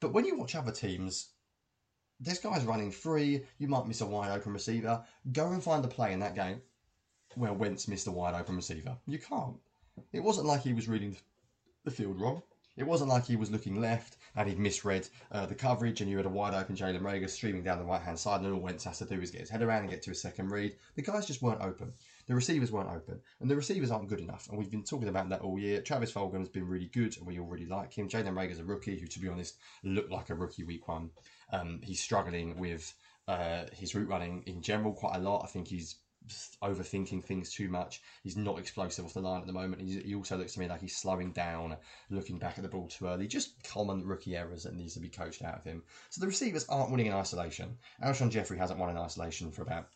But 0.00 0.12
when 0.12 0.24
you 0.24 0.36
watch 0.36 0.54
other 0.54 0.72
teams, 0.72 1.30
this 2.20 2.38
guy's 2.38 2.64
running 2.64 2.90
free. 2.90 3.44
You 3.58 3.68
might 3.68 3.86
miss 3.86 4.02
a 4.02 4.06
wide 4.06 4.30
open 4.30 4.52
receiver. 4.52 5.02
Go 5.32 5.52
and 5.52 5.62
find 5.62 5.84
a 5.84 5.88
play 5.88 6.12
in 6.12 6.20
that 6.20 6.34
game 6.34 6.60
where 7.34 7.52
Wentz 7.52 7.88
missed 7.88 8.06
a 8.06 8.12
wide 8.12 8.34
open 8.34 8.56
receiver. 8.56 8.96
You 9.06 9.18
can't. 9.18 9.56
It 10.12 10.20
wasn't 10.20 10.46
like 10.46 10.62
he 10.62 10.74
was 10.74 10.88
reading 10.88 11.16
the 11.84 11.90
field 11.90 12.20
wrong. 12.20 12.42
It 12.76 12.86
wasn't 12.86 13.10
like 13.10 13.24
he 13.24 13.36
was 13.36 13.50
looking 13.50 13.80
left 13.80 14.16
and 14.36 14.48
he'd 14.48 14.58
misread 14.58 15.08
uh, 15.30 15.46
the 15.46 15.54
coverage 15.54 16.00
and 16.00 16.10
you 16.10 16.16
had 16.16 16.26
a 16.26 16.30
wide 16.30 16.54
open 16.54 16.74
Jalen 16.74 17.02
Reagor 17.02 17.30
streaming 17.30 17.62
down 17.62 17.78
the 17.78 17.84
right 17.84 18.02
hand 18.02 18.18
side 18.18 18.40
and 18.40 18.52
all 18.52 18.60
Wentz 18.60 18.84
has 18.84 18.98
to 18.98 19.04
do 19.04 19.20
is 19.20 19.30
get 19.30 19.42
his 19.42 19.50
head 19.50 19.62
around 19.62 19.82
and 19.82 19.90
get 19.90 20.02
to 20.02 20.10
a 20.10 20.14
second 20.14 20.50
read. 20.50 20.74
The 20.96 21.02
guys 21.02 21.26
just 21.26 21.42
weren't 21.42 21.60
open. 21.60 21.92
The 22.26 22.34
receivers 22.34 22.72
weren't 22.72 22.90
open, 22.90 23.20
and 23.40 23.50
the 23.50 23.56
receivers 23.56 23.90
aren't 23.90 24.08
good 24.08 24.20
enough. 24.20 24.48
And 24.48 24.58
we've 24.58 24.70
been 24.70 24.82
talking 24.82 25.08
about 25.08 25.28
that 25.28 25.42
all 25.42 25.58
year. 25.58 25.82
Travis 25.82 26.10
Fulgham 26.10 26.38
has 26.38 26.48
been 26.48 26.66
really 26.66 26.86
good, 26.86 27.16
and 27.18 27.26
we 27.26 27.38
all 27.38 27.46
really 27.46 27.66
like 27.66 27.92
him. 27.92 28.08
Jalen 28.08 28.32
Reagor's 28.32 28.60
a 28.60 28.64
rookie 28.64 28.98
who, 28.98 29.06
to 29.06 29.20
be 29.20 29.28
honest, 29.28 29.58
looked 29.82 30.10
like 30.10 30.30
a 30.30 30.34
rookie 30.34 30.64
week 30.64 30.88
one. 30.88 31.10
Um, 31.52 31.80
he's 31.82 32.02
struggling 32.02 32.58
with 32.58 32.94
uh, 33.28 33.64
his 33.72 33.94
route 33.94 34.08
running 34.08 34.42
in 34.46 34.62
general 34.62 34.94
quite 34.94 35.16
a 35.16 35.18
lot. 35.18 35.42
I 35.44 35.48
think 35.48 35.68
he's 35.68 35.96
overthinking 36.62 37.24
things 37.24 37.52
too 37.52 37.68
much. 37.68 38.02
He's 38.22 38.36
not 38.36 38.58
explosive 38.58 39.04
off 39.04 39.14
the 39.14 39.20
line 39.20 39.40
at 39.40 39.46
the 39.46 39.52
moment. 39.52 39.82
He's, 39.82 40.02
he 40.02 40.14
also 40.14 40.36
looks 40.36 40.54
to 40.54 40.60
me 40.60 40.68
like 40.68 40.80
he's 40.80 40.96
slowing 40.96 41.32
down, 41.32 41.76
looking 42.10 42.38
back 42.38 42.56
at 42.56 42.62
the 42.62 42.68
ball 42.68 42.88
too 42.88 43.06
early. 43.06 43.26
Just 43.26 43.62
common 43.64 44.06
rookie 44.06 44.36
errors 44.36 44.64
that 44.64 44.74
needs 44.74 44.94
to 44.94 45.00
be 45.00 45.08
coached 45.08 45.42
out 45.42 45.58
of 45.58 45.64
him. 45.64 45.82
So 46.10 46.20
the 46.20 46.26
receivers 46.26 46.66
aren't 46.68 46.90
winning 46.90 47.06
in 47.06 47.12
isolation. 47.12 47.76
Alshon 48.02 48.30
Jeffery 48.30 48.58
hasn't 48.58 48.78
won 48.78 48.90
in 48.90 48.96
isolation 48.96 49.50
for 49.50 49.62
about 49.62 49.88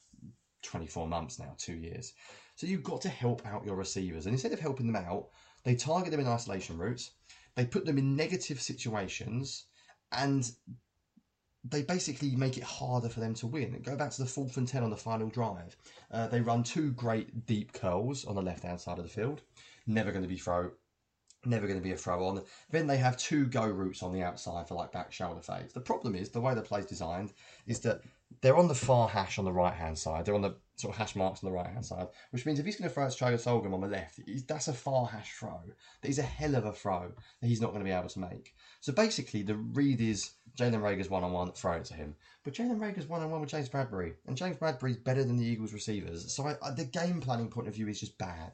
24 0.63 1.07
months 1.07 1.39
now, 1.39 1.55
two 1.59 1.77
years. 1.77 2.13
So 2.57 2.67
you've 2.67 2.83
got 2.83 3.03
to 3.03 3.09
help 3.09 3.47
out 3.47 3.65
your 3.65 3.77
receivers. 3.77 4.27
And 4.27 4.35
instead 4.35 4.53
of 4.53 4.61
helping 4.61 4.87
them 4.87 4.97
out, 4.97 5.29
they 5.65 5.75
target 5.75 6.11
them 6.11 6.21
in 6.21 6.27
isolation 6.27 6.79
routes, 6.79 7.13
they 7.55 7.67
put 7.67 7.85
them 7.85 7.99
in 7.99 8.17
negative 8.17 8.61
situations, 8.61 9.65
and 10.13 10.51
they 11.65 11.83
basically 11.83 12.35
make 12.37 12.57
it 12.57 12.63
harder 12.63 13.09
for 13.09 13.21
them 13.21 13.35
to 13.35 13.47
win. 13.47 13.81
Go 13.83 13.97
back 13.97 14.11
to 14.13 14.23
the 14.23 14.29
fourth 14.29 14.57
and 14.57 14.67
10 14.67 14.83
on 14.83 14.91
the 14.91 14.97
final 14.97 15.29
drive. 15.29 15.77
Uh, 16.11 16.29
they 16.29 16.41
run 16.41 16.63
two 16.63 16.93
great 16.93 17.47
deep 17.47 17.73
curls 17.73 18.25
on 18.25 18.35
the 18.35 18.43
left 18.43 18.63
hand 18.63 18.81
side 18.81 18.99
of 18.99 19.05
the 19.05 19.11
field. 19.11 19.43
Never 19.87 20.13
going 20.13 20.23
to 20.23 20.29
be 20.29 20.39
throw. 20.39 20.71
Never 21.45 21.67
going 21.67 21.79
to 21.79 21.85
be 21.85 21.93
a 21.93 21.97
throw 21.97 22.27
on. 22.27 22.43
Then 22.71 22.87
they 22.87 22.97
have 22.97 23.17
two 23.17 23.47
go 23.47 23.67
routes 23.67 24.03
on 24.03 24.13
the 24.13 24.23
outside 24.23 24.67
for 24.67 24.75
like 24.75 24.93
back 24.93 25.13
shoulder 25.13 25.41
fades. 25.41 25.73
The 25.73 25.81
problem 25.81 26.15
is 26.15 26.31
the 26.31 26.41
way 26.41 26.55
the 26.55 26.63
play's 26.63 26.87
designed 26.87 27.33
is 27.67 27.81
that 27.81 28.03
they're 28.41 28.57
on 28.57 28.69
the 28.69 28.75
far 28.75 29.09
hash 29.09 29.39
on 29.39 29.45
the 29.45 29.53
right 29.53 29.75
hand 29.75 29.99
side. 29.99 30.25
They're 30.25 30.35
on 30.35 30.43
the 30.43 30.57
sort 30.77 30.95
of 30.95 30.99
hash 30.99 31.17
marks 31.17 31.43
on 31.43 31.51
the 31.51 31.57
right 31.57 31.67
hand 31.67 31.85
side, 31.85 32.07
which 32.31 32.47
means 32.47 32.59
if 32.59 32.67
he's 32.67 32.77
going 32.77 32.89
to 32.89 32.95
throw 32.95 33.07
at 33.07 33.17
Travis 33.17 33.45
Fulgham 33.45 33.75
on 33.75 33.81
the 33.81 33.89
left, 33.89 34.21
that's 34.47 34.69
a 34.69 34.73
far 34.73 35.07
hash 35.07 35.33
throw. 35.33 35.61
That 36.03 36.09
is 36.09 36.19
a 36.19 36.23
hell 36.23 36.55
of 36.55 36.65
a 36.65 36.73
throw 36.73 37.13
that 37.41 37.47
he's 37.47 37.61
not 37.61 37.71
going 37.73 37.81
to 37.81 37.85
be 37.85 37.97
able 37.97 38.09
to 38.09 38.21
make. 38.21 38.55
So 38.81 38.93
basically, 38.93 39.43
the 39.43 39.57
read 39.57 40.01
is 40.01 40.31
Jalen 40.57 40.83
Reagor's 40.83 41.11
one 41.11 41.25
on 41.25 41.33
one, 41.33 41.53
throw 41.53 41.73
it 41.73 41.85
to 41.87 41.95
him. 41.95 42.15
But 42.45 42.55
Jalen 42.55 42.81
Reagor's 42.81 43.09
one 43.09 43.23
on 43.23 43.31
one 43.31 43.41
with 43.41 43.51
James 43.51 43.69
Bradberry, 43.69 44.15
and 44.27 44.37
James 44.37 44.57
Bradberry's 44.57 44.99
better 44.99 45.25
than 45.25 45.37
the 45.37 45.47
Eagles 45.47 45.73
receivers. 45.73 46.33
So 46.33 46.47
I, 46.47 46.57
I, 46.63 46.71
the 46.71 46.85
game 46.85 47.21
planning 47.21 47.49
point 47.49 47.69
of 47.69 47.75
view 47.75 47.89
is 47.89 48.01
just 48.01 48.19
bad. 48.19 48.53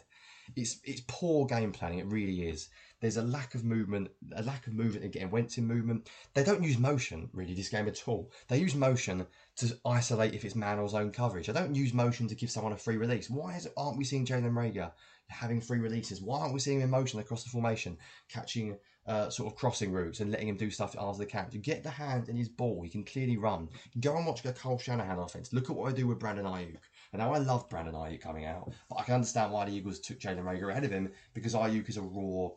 It's 0.57 0.81
it's 0.85 1.03
poor 1.07 1.47
game 1.47 1.73
planning. 1.73 1.99
It 1.99 2.07
really 2.07 2.49
is. 2.49 2.69
There's 3.01 3.17
a 3.17 3.23
lack 3.23 3.55
of 3.55 3.65
movement, 3.65 4.11
a 4.35 4.43
lack 4.43 4.67
of 4.67 4.73
movement 4.73 5.05
in 5.05 5.11
getting 5.11 5.31
Wentz 5.31 5.59
in 5.59 5.67
movement. 5.67 6.09
They 6.33 6.45
don't 6.45 6.63
use 6.63 6.79
motion 6.79 7.29
really 7.33 7.55
this 7.55 7.69
game 7.69 7.87
at 7.87 8.09
all. 8.09 8.31
They 8.49 8.59
use 8.59 8.75
motion 8.75 9.27
to 9.57 9.79
isolate 9.85 10.35
if 10.35 10.45
it's 10.45 10.55
man 10.55 10.79
or 10.79 10.89
zone 10.89 11.11
coverage. 11.11 11.47
They 11.47 11.53
don't 11.53 11.75
use 11.75 11.93
motion 11.93 12.29
to 12.29 12.35
give 12.35 12.51
someone 12.51 12.73
a 12.73 12.79
free 12.79 12.97
release. 12.97 13.29
Why 13.29 13.57
is, 13.57 13.69
aren't 13.77 13.99
we 13.99 14.05
seeing 14.05 14.25
Jalen 14.25 14.53
Reagor 14.53 14.93
having 15.29 15.61
free 15.61 15.81
releases? 15.81 16.23
Why 16.23 16.41
aren't 16.41 16.55
we 16.55 16.61
seeing 16.61 16.79
him 16.79 16.85
in 16.85 16.91
motion 16.91 17.21
across 17.21 17.45
the 17.45 17.51
formation, 17.51 17.99
catching 18.29 18.79
uh, 19.07 19.29
sort 19.29 19.53
of 19.53 19.59
crossing 19.59 19.93
routes 19.93 20.21
and 20.21 20.31
letting 20.31 20.49
him 20.49 20.57
do 20.57 20.71
stuff 20.71 20.97
after 20.99 21.19
the 21.19 21.27
catch. 21.27 21.53
You 21.53 21.61
get 21.61 21.83
the 21.83 21.91
hand 21.91 22.29
in 22.29 22.37
his 22.37 22.49
ball, 22.49 22.83
he 22.83 22.89
can 22.89 23.05
clearly 23.05 23.37
run. 23.37 23.69
Go 24.01 24.17
and 24.17 24.27
watch 24.27 24.43
the 24.43 24.53
Kyle 24.53 24.79
Shanahan 24.79 25.19
offense. 25.19 25.53
Look 25.53 25.71
at 25.71 25.77
what 25.77 25.93
I 25.93 25.95
do 25.95 26.07
with 26.07 26.19
Brandon 26.19 26.47
Aiyuk. 26.47 26.79
And 27.15 27.21
now 27.21 27.33
I 27.33 27.39
love 27.39 27.69
Brandon 27.69 27.95
Aiyuk 27.95 28.21
coming 28.21 28.45
out, 28.45 28.73
but 28.91 28.99
I 28.99 29.05
can 29.05 29.15
understand 29.15 29.53
why 29.53 29.65
the 29.65 29.73
Eagles 29.73 30.01
took 30.01 30.19
Jalen 30.19 30.43
Reagor 30.43 30.73
ahead 30.73 30.83
of 30.83 30.91
him 30.91 31.09
because 31.33 31.55
Aiyuk 31.55 31.89
is 31.89 31.97
a 31.97 32.03
raw 32.03 32.49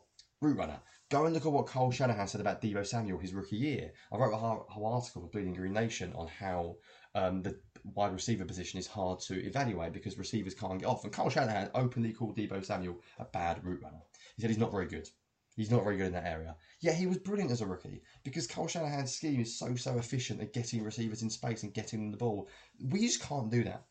route 0.42 0.58
runner. 0.58 0.80
Go 1.12 1.26
and 1.26 1.34
look 1.36 1.46
at 1.46 1.52
what 1.52 1.68
Kyle 1.68 1.92
Shanahan 1.92 2.28
said 2.28 2.42
about 2.42 2.60
Deebo 2.60 2.84
Samuel 2.84 3.20
his 3.20 3.36
rookie 3.36 3.56
year. 3.56 3.92
I 4.12 4.18
wrote 4.18 4.34
a 4.34 4.38
whole 4.38 4.88
article 4.88 5.22
for 5.22 5.28
Bleeding 5.28 5.54
Green 5.54 5.74
Nation 5.74 6.12
on 6.16 6.26
how 6.26 6.78
um, 7.14 7.44
the 7.44 7.56
wide 7.94 8.14
receiver 8.14 8.46
position 8.46 8.80
is 8.80 8.88
hard 8.88 9.20
to 9.28 9.46
evaluate 9.46 9.94
because 9.94 10.18
receivers 10.18 10.56
can't 10.56 10.80
get 10.80 10.88
off. 10.88 11.04
And 11.04 11.14
Kyle 11.14 11.30
Shanahan 11.30 11.70
openly 11.76 12.12
called 12.12 12.36
Deebo 12.36 12.66
Samuel 12.66 13.00
a 13.20 13.26
bad 13.26 13.64
route 13.64 13.84
runner. 13.84 14.02
He 14.36 14.42
said 14.42 14.50
he's 14.50 14.58
not 14.58 14.72
very 14.72 14.88
good. 14.88 15.08
He's 15.56 15.70
not 15.70 15.84
very 15.84 15.98
good 15.98 16.08
in 16.08 16.14
that 16.14 16.26
area. 16.26 16.56
Yeah, 16.82 16.94
he 16.94 17.06
was 17.06 17.18
brilliant 17.18 17.52
as 17.52 17.62
a 17.62 17.68
rookie 17.68 18.02
because 18.24 18.48
Kyle 18.48 18.68
Shanahan's 18.68 19.14
scheme 19.14 19.40
is 19.40 19.56
so 19.56 19.76
so 19.76 19.98
efficient 19.98 20.42
at 20.42 20.54
getting 20.54 20.84
receivers 20.84 21.22
in 21.22 21.30
space 21.30 21.62
and 21.62 21.74
getting 21.76 22.00
them 22.00 22.12
the 22.12 22.18
ball. 22.18 22.48
We 22.90 23.02
just 23.02 23.22
can't 23.22 23.52
do 23.52 23.64
that. 23.64 23.84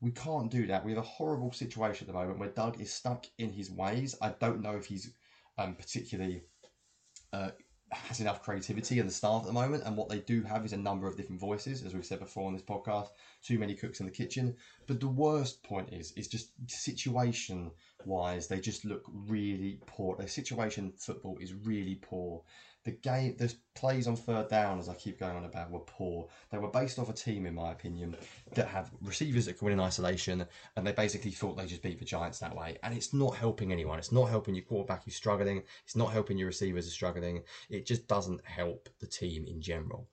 We 0.00 0.12
can't 0.12 0.50
do 0.50 0.66
that. 0.66 0.84
We 0.84 0.92
have 0.92 0.98
a 0.98 1.06
horrible 1.06 1.52
situation 1.52 2.08
at 2.08 2.12
the 2.14 2.18
moment 2.18 2.38
where 2.38 2.48
Doug 2.48 2.80
is 2.80 2.92
stuck 2.92 3.26
in 3.38 3.52
his 3.52 3.70
ways. 3.70 4.16
I 4.22 4.30
don't 4.40 4.62
know 4.62 4.76
if 4.76 4.86
he's 4.86 5.12
um, 5.58 5.74
particularly 5.74 6.42
uh, 7.32 7.50
has 7.92 8.20
enough 8.20 8.42
creativity 8.42 8.98
in 8.98 9.06
the 9.06 9.12
staff 9.12 9.42
at 9.42 9.46
the 9.46 9.52
moment, 9.52 9.82
and 9.84 9.96
what 9.96 10.08
they 10.08 10.20
do 10.20 10.42
have 10.42 10.64
is 10.64 10.72
a 10.72 10.76
number 10.76 11.06
of 11.06 11.16
different 11.16 11.40
voices, 11.40 11.82
as 11.82 11.92
we've 11.92 12.04
said 12.04 12.20
before 12.20 12.46
on 12.46 12.52
this 12.52 12.62
podcast. 12.62 13.08
Too 13.42 13.58
many 13.58 13.74
cooks 13.74 14.00
in 14.00 14.06
the 14.06 14.12
kitchen. 14.12 14.54
But 14.86 15.00
the 15.00 15.08
worst 15.08 15.62
point 15.64 15.92
is, 15.92 16.12
is 16.12 16.28
just 16.28 16.52
situation 16.68 17.70
wise, 18.04 18.46
they 18.46 18.60
just 18.60 18.84
look 18.84 19.02
really 19.12 19.80
poor. 19.86 20.16
Their 20.16 20.28
situation 20.28 20.92
football 20.98 21.36
is 21.40 21.52
really 21.52 21.96
poor. 21.96 22.42
The 22.84 22.92
game, 22.92 23.36
the 23.36 23.54
plays 23.74 24.06
on 24.06 24.16
third 24.16 24.48
down, 24.48 24.78
as 24.78 24.88
I 24.88 24.94
keep 24.94 25.20
going 25.20 25.36
on 25.36 25.44
about, 25.44 25.70
were 25.70 25.80
poor. 25.80 26.28
They 26.50 26.58
were 26.58 26.70
based 26.70 26.98
off 26.98 27.10
a 27.10 27.12
team, 27.12 27.44
in 27.44 27.54
my 27.54 27.72
opinion, 27.72 28.16
that 28.54 28.68
have 28.68 28.90
receivers 29.02 29.46
that 29.46 29.58
can 29.58 29.66
win 29.66 29.74
in 29.74 29.80
isolation, 29.80 30.46
and 30.76 30.86
they 30.86 30.92
basically 30.92 31.32
thought 31.32 31.58
they 31.58 31.66
just 31.66 31.82
beat 31.82 31.98
the 31.98 32.06
Giants 32.06 32.38
that 32.38 32.56
way. 32.56 32.78
And 32.82 32.94
it's 32.94 33.12
not 33.12 33.36
helping 33.36 33.70
anyone. 33.70 33.98
It's 33.98 34.12
not 34.12 34.30
helping 34.30 34.54
your 34.54 34.64
quarterback 34.64 35.04
who's 35.04 35.14
struggling. 35.14 35.62
It's 35.84 35.96
not 35.96 36.12
helping 36.12 36.38
your 36.38 36.46
receivers 36.46 36.86
who're 36.86 36.92
struggling. 36.92 37.42
It 37.68 37.86
just 37.86 38.08
doesn't 38.08 38.44
help 38.46 38.88
the 38.98 39.06
team 39.06 39.44
in 39.46 39.60
general 39.60 40.08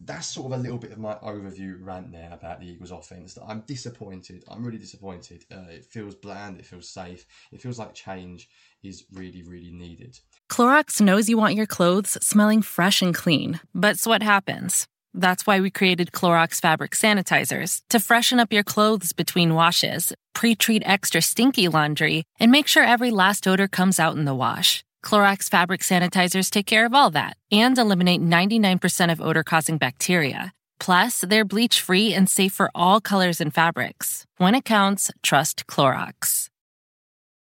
that's 0.00 0.26
sort 0.26 0.52
of 0.52 0.58
a 0.58 0.62
little 0.62 0.78
bit 0.78 0.92
of 0.92 0.98
my 0.98 1.14
overview 1.14 1.76
rant 1.80 2.12
there 2.12 2.30
about 2.32 2.60
the 2.60 2.66
Eagles 2.66 2.90
offense. 2.90 3.38
I'm 3.46 3.62
disappointed. 3.66 4.44
I'm 4.48 4.64
really 4.64 4.78
disappointed. 4.78 5.44
Uh, 5.50 5.64
it 5.70 5.84
feels 5.84 6.14
bland. 6.14 6.58
It 6.58 6.66
feels 6.66 6.88
safe. 6.88 7.24
It 7.52 7.62
feels 7.62 7.78
like 7.78 7.94
change 7.94 8.48
is 8.82 9.04
really, 9.12 9.42
really 9.42 9.70
needed. 9.70 10.18
Clorox 10.50 11.00
knows 11.00 11.28
you 11.28 11.36
want 11.36 11.54
your 11.54 11.66
clothes 11.66 12.18
smelling 12.22 12.62
fresh 12.62 13.02
and 13.02 13.14
clean, 13.14 13.60
but 13.74 14.00
what 14.04 14.22
happens? 14.22 14.86
That's 15.14 15.46
why 15.46 15.60
we 15.60 15.70
created 15.70 16.12
Clorox 16.12 16.60
fabric 16.60 16.92
sanitizers 16.92 17.80
to 17.90 18.00
freshen 18.00 18.40
up 18.40 18.52
your 18.52 18.64
clothes 18.64 19.12
between 19.12 19.54
washes, 19.54 20.12
pre-treat 20.34 20.82
extra 20.84 21.22
stinky 21.22 21.68
laundry, 21.68 22.24
and 22.40 22.50
make 22.50 22.66
sure 22.66 22.82
every 22.84 23.10
last 23.10 23.46
odor 23.46 23.68
comes 23.68 24.00
out 24.00 24.16
in 24.16 24.24
the 24.24 24.34
wash. 24.34 24.84
Clorox 25.04 25.48
fabric 25.48 25.82
sanitizers 25.82 26.50
take 26.50 26.66
care 26.66 26.86
of 26.86 26.94
all 26.94 27.10
that 27.10 27.36
and 27.52 27.78
eliminate 27.78 28.20
99% 28.20 29.12
of 29.12 29.20
odor 29.20 29.44
causing 29.44 29.78
bacteria. 29.78 30.52
Plus, 30.80 31.20
they're 31.20 31.44
bleach 31.44 31.80
free 31.80 32.12
and 32.12 32.28
safe 32.28 32.52
for 32.52 32.70
all 32.74 33.00
colors 33.00 33.40
and 33.40 33.54
fabrics. 33.54 34.26
When 34.38 34.54
it 34.54 34.64
counts, 34.64 35.10
trust 35.22 35.66
Clorox. 35.66 36.48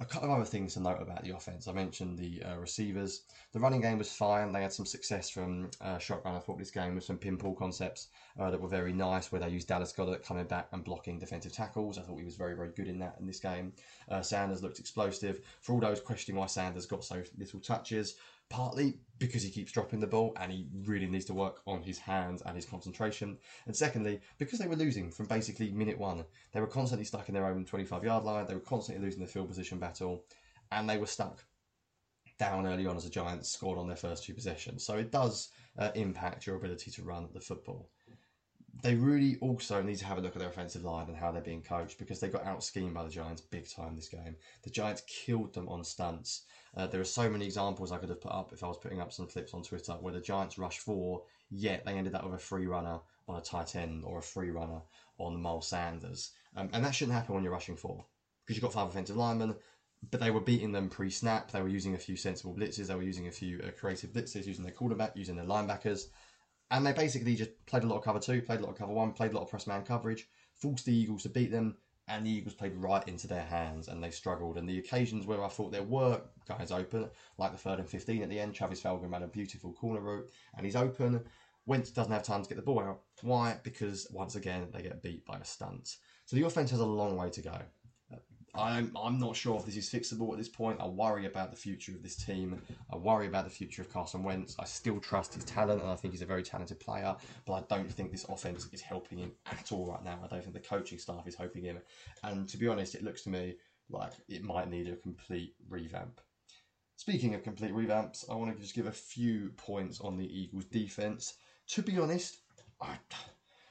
A 0.00 0.04
couple 0.04 0.30
of 0.30 0.36
other 0.36 0.44
things 0.44 0.74
to 0.74 0.80
note 0.80 1.02
about 1.02 1.24
the 1.24 1.34
offense. 1.34 1.66
I 1.66 1.72
mentioned 1.72 2.18
the 2.18 2.40
uh, 2.44 2.56
receivers. 2.56 3.22
The 3.52 3.58
running 3.58 3.80
game 3.80 3.98
was 3.98 4.12
fine. 4.12 4.52
They 4.52 4.62
had 4.62 4.72
some 4.72 4.86
success 4.86 5.28
from 5.28 5.72
uh, 5.80 5.98
shotgun. 5.98 6.36
I 6.36 6.38
thought 6.38 6.56
this 6.56 6.70
game 6.70 6.94
with 6.94 7.02
some 7.02 7.18
pinball 7.18 7.56
concepts 7.56 8.06
uh, 8.38 8.48
that 8.52 8.60
were 8.60 8.68
very 8.68 8.92
nice, 8.92 9.32
where 9.32 9.40
they 9.40 9.48
used 9.48 9.66
Dallas 9.66 9.92
Goedert 9.92 10.22
coming 10.22 10.46
back 10.46 10.68
and 10.70 10.84
blocking 10.84 11.18
defensive 11.18 11.52
tackles. 11.52 11.98
I 11.98 12.02
thought 12.02 12.18
he 12.18 12.24
was 12.24 12.36
very, 12.36 12.54
very 12.54 12.68
good 12.68 12.86
in 12.86 13.00
that 13.00 13.16
in 13.18 13.26
this 13.26 13.40
game. 13.40 13.72
Uh, 14.08 14.22
Sanders 14.22 14.62
looked 14.62 14.78
explosive. 14.78 15.40
For 15.62 15.72
all 15.72 15.80
those 15.80 16.00
questioning 16.00 16.38
why 16.38 16.46
Sanders 16.46 16.86
got 16.86 17.02
so 17.02 17.20
little 17.36 17.58
touches, 17.58 18.14
partly 18.50 18.98
because 19.18 19.42
he 19.42 19.50
keeps 19.50 19.72
dropping 19.72 20.00
the 20.00 20.06
ball 20.06 20.32
and 20.40 20.52
he 20.52 20.66
really 20.84 21.06
needs 21.06 21.24
to 21.26 21.34
work 21.34 21.60
on 21.66 21.82
his 21.82 21.98
hands 21.98 22.42
and 22.46 22.54
his 22.54 22.64
concentration. 22.64 23.36
And 23.66 23.74
secondly, 23.76 24.20
because 24.38 24.58
they 24.58 24.68
were 24.68 24.76
losing 24.76 25.10
from 25.10 25.26
basically 25.26 25.70
minute 25.70 25.98
one, 25.98 26.24
they 26.52 26.60
were 26.60 26.66
constantly 26.66 27.04
stuck 27.04 27.28
in 27.28 27.34
their 27.34 27.46
own 27.46 27.64
25 27.64 28.04
yard 28.04 28.24
line, 28.24 28.46
they 28.46 28.54
were 28.54 28.60
constantly 28.60 29.04
losing 29.04 29.20
the 29.20 29.26
field 29.26 29.48
position 29.48 29.78
battle, 29.78 30.24
and 30.70 30.88
they 30.88 30.98
were 30.98 31.06
stuck 31.06 31.44
down 32.38 32.66
early 32.66 32.86
on 32.86 32.96
as 32.96 33.04
the 33.04 33.10
Giants 33.10 33.50
scored 33.50 33.78
on 33.78 33.88
their 33.88 33.96
first 33.96 34.24
two 34.24 34.34
possessions. 34.34 34.84
So 34.84 34.96
it 34.96 35.10
does 35.10 35.50
uh, 35.76 35.90
impact 35.94 36.46
your 36.46 36.56
ability 36.56 36.90
to 36.92 37.02
run 37.02 37.28
the 37.34 37.40
football. 37.40 37.90
They 38.80 38.94
really 38.94 39.36
also 39.40 39.82
need 39.82 39.96
to 39.96 40.04
have 40.04 40.18
a 40.18 40.20
look 40.20 40.36
at 40.36 40.38
their 40.38 40.50
offensive 40.50 40.84
line 40.84 41.08
and 41.08 41.16
how 41.16 41.32
they're 41.32 41.42
being 41.42 41.62
coached 41.62 41.98
because 41.98 42.20
they 42.20 42.28
got 42.28 42.46
out 42.46 42.62
schemed 42.62 42.94
by 42.94 43.02
the 43.02 43.10
Giants 43.10 43.40
big 43.40 43.68
time 43.68 43.96
this 43.96 44.08
game. 44.08 44.36
The 44.62 44.70
Giants 44.70 45.02
killed 45.08 45.52
them 45.52 45.68
on 45.68 45.82
stunts 45.82 46.44
uh, 46.78 46.86
there 46.86 47.00
are 47.00 47.04
so 47.04 47.28
many 47.28 47.44
examples 47.44 47.90
I 47.90 47.98
could 47.98 48.08
have 48.08 48.20
put 48.20 48.32
up 48.32 48.52
if 48.52 48.62
I 48.62 48.68
was 48.68 48.78
putting 48.78 49.00
up 49.00 49.12
some 49.12 49.26
clips 49.26 49.52
on 49.52 49.64
Twitter 49.64 49.94
where 49.94 50.14
the 50.14 50.20
Giants 50.20 50.58
rushed 50.58 50.78
four, 50.78 51.22
yet 51.50 51.84
they 51.84 51.94
ended 51.94 52.14
up 52.14 52.24
with 52.24 52.34
a 52.34 52.38
free 52.38 52.66
runner 52.66 53.00
on 53.26 53.36
a 53.36 53.42
tight 53.42 53.74
end 53.74 54.04
or 54.04 54.18
a 54.18 54.22
free 54.22 54.50
runner 54.50 54.80
on 55.18 55.42
Miles 55.42 55.66
Sanders. 55.66 56.30
Um, 56.56 56.70
and 56.72 56.84
that 56.84 56.94
shouldn't 56.94 57.16
happen 57.16 57.34
when 57.34 57.42
you're 57.42 57.52
rushing 57.52 57.76
four 57.76 58.06
because 58.46 58.56
you've 58.56 58.62
got 58.62 58.72
five 58.72 58.88
offensive 58.88 59.16
linemen, 59.16 59.56
but 60.10 60.20
they 60.20 60.30
were 60.30 60.40
beating 60.40 60.70
them 60.70 60.88
pre 60.88 61.10
snap. 61.10 61.50
They 61.50 61.60
were 61.60 61.68
using 61.68 61.96
a 61.96 61.98
few 61.98 62.16
sensible 62.16 62.54
blitzes. 62.54 62.86
They 62.86 62.94
were 62.94 63.02
using 63.02 63.26
a 63.26 63.32
few 63.32 63.60
uh, 63.60 63.72
creative 63.72 64.12
blitzes, 64.12 64.46
using 64.46 64.62
their 64.62 64.72
quarterback, 64.72 65.16
using 65.16 65.34
their 65.34 65.44
linebackers. 65.44 66.04
And 66.70 66.86
they 66.86 66.92
basically 66.92 67.34
just 67.34 67.50
played 67.66 67.82
a 67.82 67.86
lot 67.86 67.96
of 67.96 68.04
cover 68.04 68.20
two, 68.20 68.40
played 68.40 68.60
a 68.60 68.62
lot 68.62 68.70
of 68.70 68.78
cover 68.78 68.92
one, 68.92 69.12
played 69.12 69.32
a 69.32 69.34
lot 69.34 69.42
of 69.42 69.50
press 69.50 69.66
man 69.66 69.82
coverage, 69.82 70.28
forced 70.54 70.84
the 70.84 70.94
Eagles 70.94 71.24
to 71.24 71.28
beat 71.28 71.50
them, 71.50 71.76
and 72.08 72.24
the 72.24 72.30
Eagles 72.30 72.54
played 72.54 72.74
right 72.76 73.06
into 73.06 73.26
their 73.26 73.42
hands 73.42 73.88
and 73.88 74.02
they 74.02 74.10
struggled. 74.10 74.56
And 74.56 74.68
the 74.68 74.78
occasions 74.78 75.26
where 75.26 75.44
I 75.44 75.48
thought 75.48 75.72
there 75.72 75.82
were 75.82 76.20
guys 76.46 76.72
open, 76.72 77.08
like 77.36 77.52
the 77.52 77.58
third 77.58 77.78
and 77.78 77.88
15 77.88 78.22
at 78.22 78.28
the 78.28 78.40
end, 78.40 78.54
Travis 78.54 78.82
Fulgham 78.82 79.12
ran 79.12 79.22
a 79.22 79.28
beautiful 79.28 79.72
corner 79.72 80.00
route 80.00 80.30
and 80.56 80.64
he's 80.64 80.76
open. 80.76 81.24
Wentz 81.66 81.90
doesn't 81.90 82.12
have 82.12 82.22
time 82.22 82.42
to 82.42 82.48
get 82.48 82.56
the 82.56 82.62
ball 82.62 82.80
out. 82.80 83.00
Why? 83.22 83.58
Because 83.62 84.06
once 84.10 84.36
again, 84.36 84.68
they 84.72 84.82
get 84.82 85.02
beat 85.02 85.26
by 85.26 85.36
a 85.36 85.44
stunt. 85.44 85.96
So 86.24 86.36
the 86.36 86.46
offense 86.46 86.70
has 86.70 86.80
a 86.80 86.86
long 86.86 87.16
way 87.16 87.30
to 87.30 87.42
go. 87.42 87.58
I'm, 88.54 88.96
I'm 88.96 89.18
not 89.18 89.36
sure 89.36 89.56
if 89.58 89.66
this 89.66 89.76
is 89.76 89.90
fixable 89.90 90.32
at 90.32 90.38
this 90.38 90.48
point. 90.48 90.80
I 90.80 90.86
worry 90.86 91.26
about 91.26 91.50
the 91.50 91.56
future 91.56 91.92
of 91.92 92.02
this 92.02 92.16
team. 92.16 92.60
I 92.92 92.96
worry 92.96 93.26
about 93.26 93.44
the 93.44 93.50
future 93.50 93.82
of 93.82 93.92
Carson 93.92 94.22
Wentz. 94.22 94.56
I 94.58 94.64
still 94.64 94.98
trust 95.00 95.34
his 95.34 95.44
talent, 95.44 95.82
and 95.82 95.90
I 95.90 95.94
think 95.94 96.12
he's 96.12 96.22
a 96.22 96.26
very 96.26 96.42
talented 96.42 96.80
player. 96.80 97.14
But 97.46 97.52
I 97.52 97.76
don't 97.76 97.90
think 97.90 98.10
this 98.10 98.24
offense 98.28 98.68
is 98.72 98.80
helping 98.80 99.18
him 99.18 99.32
at 99.46 99.70
all 99.72 99.86
right 99.86 100.02
now. 100.04 100.18
I 100.24 100.26
don't 100.26 100.42
think 100.42 100.54
the 100.54 100.60
coaching 100.60 100.98
staff 100.98 101.26
is 101.26 101.34
helping 101.34 101.64
him. 101.64 101.78
And 102.24 102.48
to 102.48 102.56
be 102.56 102.68
honest, 102.68 102.94
it 102.94 103.04
looks 103.04 103.22
to 103.22 103.30
me 103.30 103.56
like 103.90 104.12
it 104.28 104.42
might 104.42 104.70
need 104.70 104.88
a 104.88 104.96
complete 104.96 105.54
revamp. 105.68 106.20
Speaking 106.96 107.34
of 107.34 107.44
complete 107.44 107.72
revamps, 107.72 108.28
I 108.30 108.34
want 108.34 108.52
to 108.54 108.60
just 108.60 108.74
give 108.74 108.86
a 108.86 108.92
few 108.92 109.50
points 109.56 110.00
on 110.00 110.16
the 110.16 110.26
Eagles' 110.26 110.64
defense. 110.64 111.34
To 111.68 111.82
be 111.82 111.98
honest, 111.98 112.38
I 112.80 112.98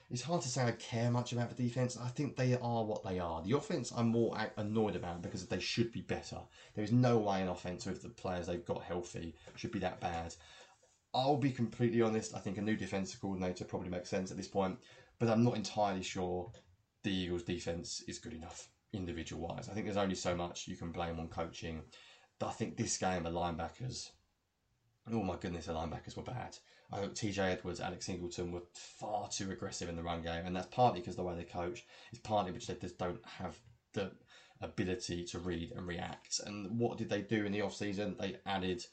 it's 0.10 0.22
hard 0.22 0.42
to 0.42 0.48
say 0.48 0.64
I 0.64 0.72
care 0.72 1.12
much 1.12 1.34
about 1.34 1.56
the 1.56 1.64
defense. 1.64 1.98
I 1.98 2.08
think 2.08 2.36
they 2.36 2.54
are 2.54 2.86
what 2.86 3.04
they 3.04 3.20
are. 3.20 3.42
The 3.44 3.58
offense, 3.58 3.92
I'm 3.96 4.08
more 4.08 4.38
annoyed 4.56 4.96
about 4.96 5.22
because 5.22 5.46
they 5.46 5.60
should 5.60 5.92
be 5.92 6.02
better. 6.02 6.38
There 6.76 6.84
is 6.84 6.94
no 6.94 7.18
way 7.18 7.42
an 7.42 7.50
offense 7.50 7.86
with 7.86 8.02
the 8.02 8.10
players 8.10 8.48
they've 8.48 8.64
got 8.66 8.84
healthy 8.84 9.36
should 9.56 9.72
be 9.72 9.80
that 9.80 10.00
bad. 10.00 10.34
I'll 11.14 11.38
be 11.38 11.52
completely 11.52 12.02
honest. 12.02 12.36
I 12.36 12.40
think 12.40 12.58
a 12.58 12.62
new 12.62 12.78
defensive 12.78 13.20
coordinator 13.20 13.66
probably 13.66 13.90
makes 13.90 14.10
sense 14.10 14.32
at 14.32 14.38
this 14.38 14.48
point, 14.48 14.78
but 15.20 15.30
I'm 15.30 15.44
not 15.44 15.58
entirely 15.58 16.04
sure 16.04 16.52
the 17.04 17.14
Eagles' 17.14 17.44
defense 17.44 18.04
is 18.08 18.20
good 18.20 18.34
enough 18.34 18.70
individual 18.94 19.48
wise. 19.48 19.68
I 19.68 19.74
think 19.74 19.86
there's 19.86 19.98
only 19.98 20.16
so 20.16 20.36
much 20.36 20.68
you 20.68 20.78
can 20.78 20.92
blame 20.92 21.20
on 21.20 21.28
coaching. 21.28 21.82
I 22.42 22.52
think 22.52 22.78
this 22.78 22.98
game, 22.98 23.24
the 23.24 23.32
linebackers, 23.32 24.10
oh 25.12 25.24
my 25.24 25.36
goodness, 25.36 25.66
the 25.66 25.74
linebackers 25.74 26.16
were 26.16 26.24
bad. 26.24 26.58
I 26.92 27.00
think 27.00 27.14
TJ 27.14 27.40
Edwards, 27.40 27.82
Alex 27.82 28.06
Singleton 28.06 28.52
were 28.52 28.64
far 28.74 29.28
too 29.30 29.52
aggressive 29.52 29.90
in 29.90 29.96
the 29.96 30.04
run 30.04 30.22
game, 30.22 30.46
and 30.46 30.56
that's 30.56 30.68
partly 30.68 31.02
because 31.02 31.16
the 31.16 31.24
way 31.24 31.36
they 31.36 31.44
coach. 31.44 31.86
It's 32.12 32.22
partly 32.22 32.52
because 32.52 32.68
they 32.68 32.76
just 32.76 32.98
don't 32.98 33.24
have 33.26 33.58
the 33.94 34.12
ability 34.62 35.26
to 35.26 35.40
read 35.40 35.72
and 35.76 35.86
react. 35.86 36.40
And 36.46 36.80
what 36.80 36.98
did 36.98 37.10
they 37.10 37.22
do 37.22 37.46
in 37.46 37.52
the 37.52 37.62
off 37.62 37.76
season? 37.76 38.16
They 38.20 38.38
added 38.46 38.84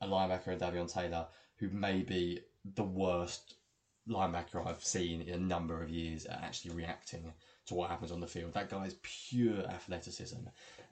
a 0.00 0.06
linebacker 0.06 0.48
in 0.48 0.58
Davion 0.58 0.92
Taylor, 0.92 1.26
who 1.58 1.68
may 1.70 2.02
be 2.02 2.40
the 2.64 2.84
worst 2.84 3.54
linebacker 4.08 4.66
I've 4.66 4.84
seen 4.84 5.22
in 5.22 5.34
a 5.34 5.38
number 5.38 5.82
of 5.82 5.90
years 5.90 6.24
at 6.26 6.42
actually 6.42 6.74
reacting 6.74 7.32
to 7.66 7.74
what 7.74 7.90
happens 7.90 8.12
on 8.12 8.20
the 8.20 8.26
field. 8.26 8.54
That 8.54 8.70
guy 8.70 8.84
is 8.84 8.96
pure 9.02 9.64
athleticism. 9.66 10.38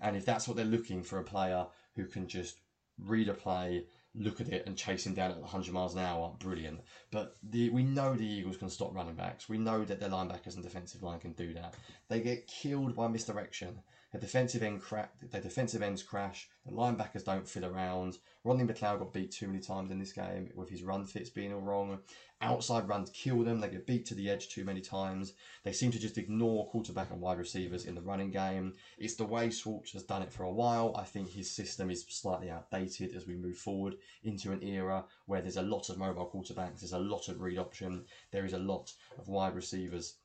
And 0.00 0.16
if 0.16 0.24
that's 0.24 0.46
what 0.46 0.56
they're 0.56 0.66
looking 0.66 1.02
for 1.02 1.18
a 1.18 1.24
player 1.24 1.66
who 1.96 2.04
can 2.04 2.28
just 2.28 2.60
read 2.98 3.28
a 3.28 3.34
play, 3.34 3.86
look 4.18 4.40
at 4.40 4.48
it 4.48 4.66
and 4.66 4.76
chase 4.76 5.06
him 5.06 5.14
down 5.14 5.30
at 5.30 5.40
100 5.40 5.72
miles 5.72 5.94
an 5.94 6.00
hour, 6.00 6.34
brilliant. 6.38 6.80
But 7.10 7.36
the, 7.42 7.70
we 7.70 7.84
know 7.84 8.14
the 8.14 8.26
Eagles 8.26 8.58
can 8.58 8.68
stop 8.68 8.94
running 8.94 9.14
backs. 9.14 9.48
We 9.48 9.58
know 9.58 9.84
that 9.84 9.98
their 9.98 10.10
linebackers 10.10 10.54
and 10.54 10.62
defensive 10.62 11.02
line 11.02 11.20
can 11.20 11.32
do 11.32 11.54
that. 11.54 11.74
They 12.08 12.20
get 12.20 12.46
killed 12.46 12.94
by 12.94 13.08
misdirection. 13.08 13.80
The 14.12 14.18
defensive 14.18 14.62
end 14.62 14.80
crack, 14.80 15.12
their 15.30 15.42
defensive 15.42 15.82
ends 15.82 16.02
crash. 16.02 16.48
The 16.64 16.72
linebackers 16.72 17.24
don't 17.24 17.46
fit 17.46 17.62
around. 17.62 18.16
Rodney 18.42 18.64
McLeod 18.64 19.00
got 19.00 19.12
beat 19.12 19.30
too 19.30 19.48
many 19.48 19.60
times 19.60 19.90
in 19.90 19.98
this 19.98 20.12
game 20.12 20.50
with 20.54 20.70
his 20.70 20.82
run 20.82 21.04
fits 21.04 21.28
being 21.28 21.52
all 21.52 21.60
wrong. 21.60 21.98
Outside 22.40 22.88
runs 22.88 23.10
kill 23.10 23.42
them. 23.42 23.60
They 23.60 23.68
get 23.68 23.86
beat 23.86 24.06
to 24.06 24.14
the 24.14 24.30
edge 24.30 24.48
too 24.48 24.64
many 24.64 24.80
times. 24.80 25.34
They 25.64 25.72
seem 25.72 25.90
to 25.90 25.98
just 25.98 26.16
ignore 26.16 26.68
quarterback 26.68 27.10
and 27.10 27.20
wide 27.20 27.36
receivers 27.36 27.84
in 27.84 27.94
the 27.94 28.00
running 28.00 28.30
game. 28.30 28.74
It's 28.96 29.16
the 29.16 29.24
way 29.26 29.50
Schwartz 29.50 29.92
has 29.92 30.04
done 30.04 30.22
it 30.22 30.32
for 30.32 30.44
a 30.44 30.52
while. 30.52 30.94
I 30.96 31.02
think 31.04 31.28
his 31.28 31.50
system 31.50 31.90
is 31.90 32.06
slightly 32.08 32.48
outdated 32.48 33.14
as 33.14 33.26
we 33.26 33.34
move 33.34 33.58
forward 33.58 33.96
into 34.22 34.52
an 34.52 34.62
era 34.62 35.04
where 35.26 35.42
there's 35.42 35.56
a 35.56 35.62
lot 35.62 35.90
of 35.90 35.98
mobile 35.98 36.30
quarterbacks, 36.32 36.80
there's 36.80 36.92
a 36.92 36.97
lot 36.98 37.28
of 37.28 37.40
read 37.40 37.58
option, 37.58 38.04
there 38.30 38.44
is 38.44 38.52
a 38.52 38.58
lot 38.58 38.92
of 39.18 39.28
wide 39.28 39.54
receivers 39.54 40.16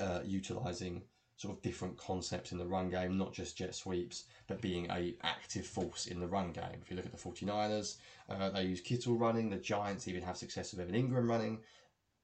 uh, 0.00 0.20
utilizing 0.24 1.02
sort 1.36 1.56
of 1.56 1.62
different 1.62 1.96
concepts 1.96 2.50
in 2.50 2.58
the 2.58 2.66
run 2.66 2.90
game, 2.90 3.16
not 3.16 3.32
just 3.32 3.56
jet 3.56 3.74
sweeps, 3.74 4.24
but 4.48 4.60
being 4.60 4.90
a 4.90 5.14
active 5.22 5.66
force 5.66 6.06
in 6.06 6.18
the 6.18 6.26
run 6.26 6.50
game. 6.50 6.80
If 6.82 6.90
you 6.90 6.96
look 6.96 7.06
at 7.06 7.12
the 7.12 7.18
49ers, 7.18 7.96
uh, 8.28 8.50
they 8.50 8.64
use 8.64 8.80
Kittle 8.80 9.16
running, 9.16 9.48
the 9.48 9.56
Giants 9.56 10.08
even 10.08 10.22
have 10.22 10.36
success 10.36 10.72
with 10.72 10.80
Evan 10.80 10.94
Engram 10.94 11.28
running, 11.28 11.60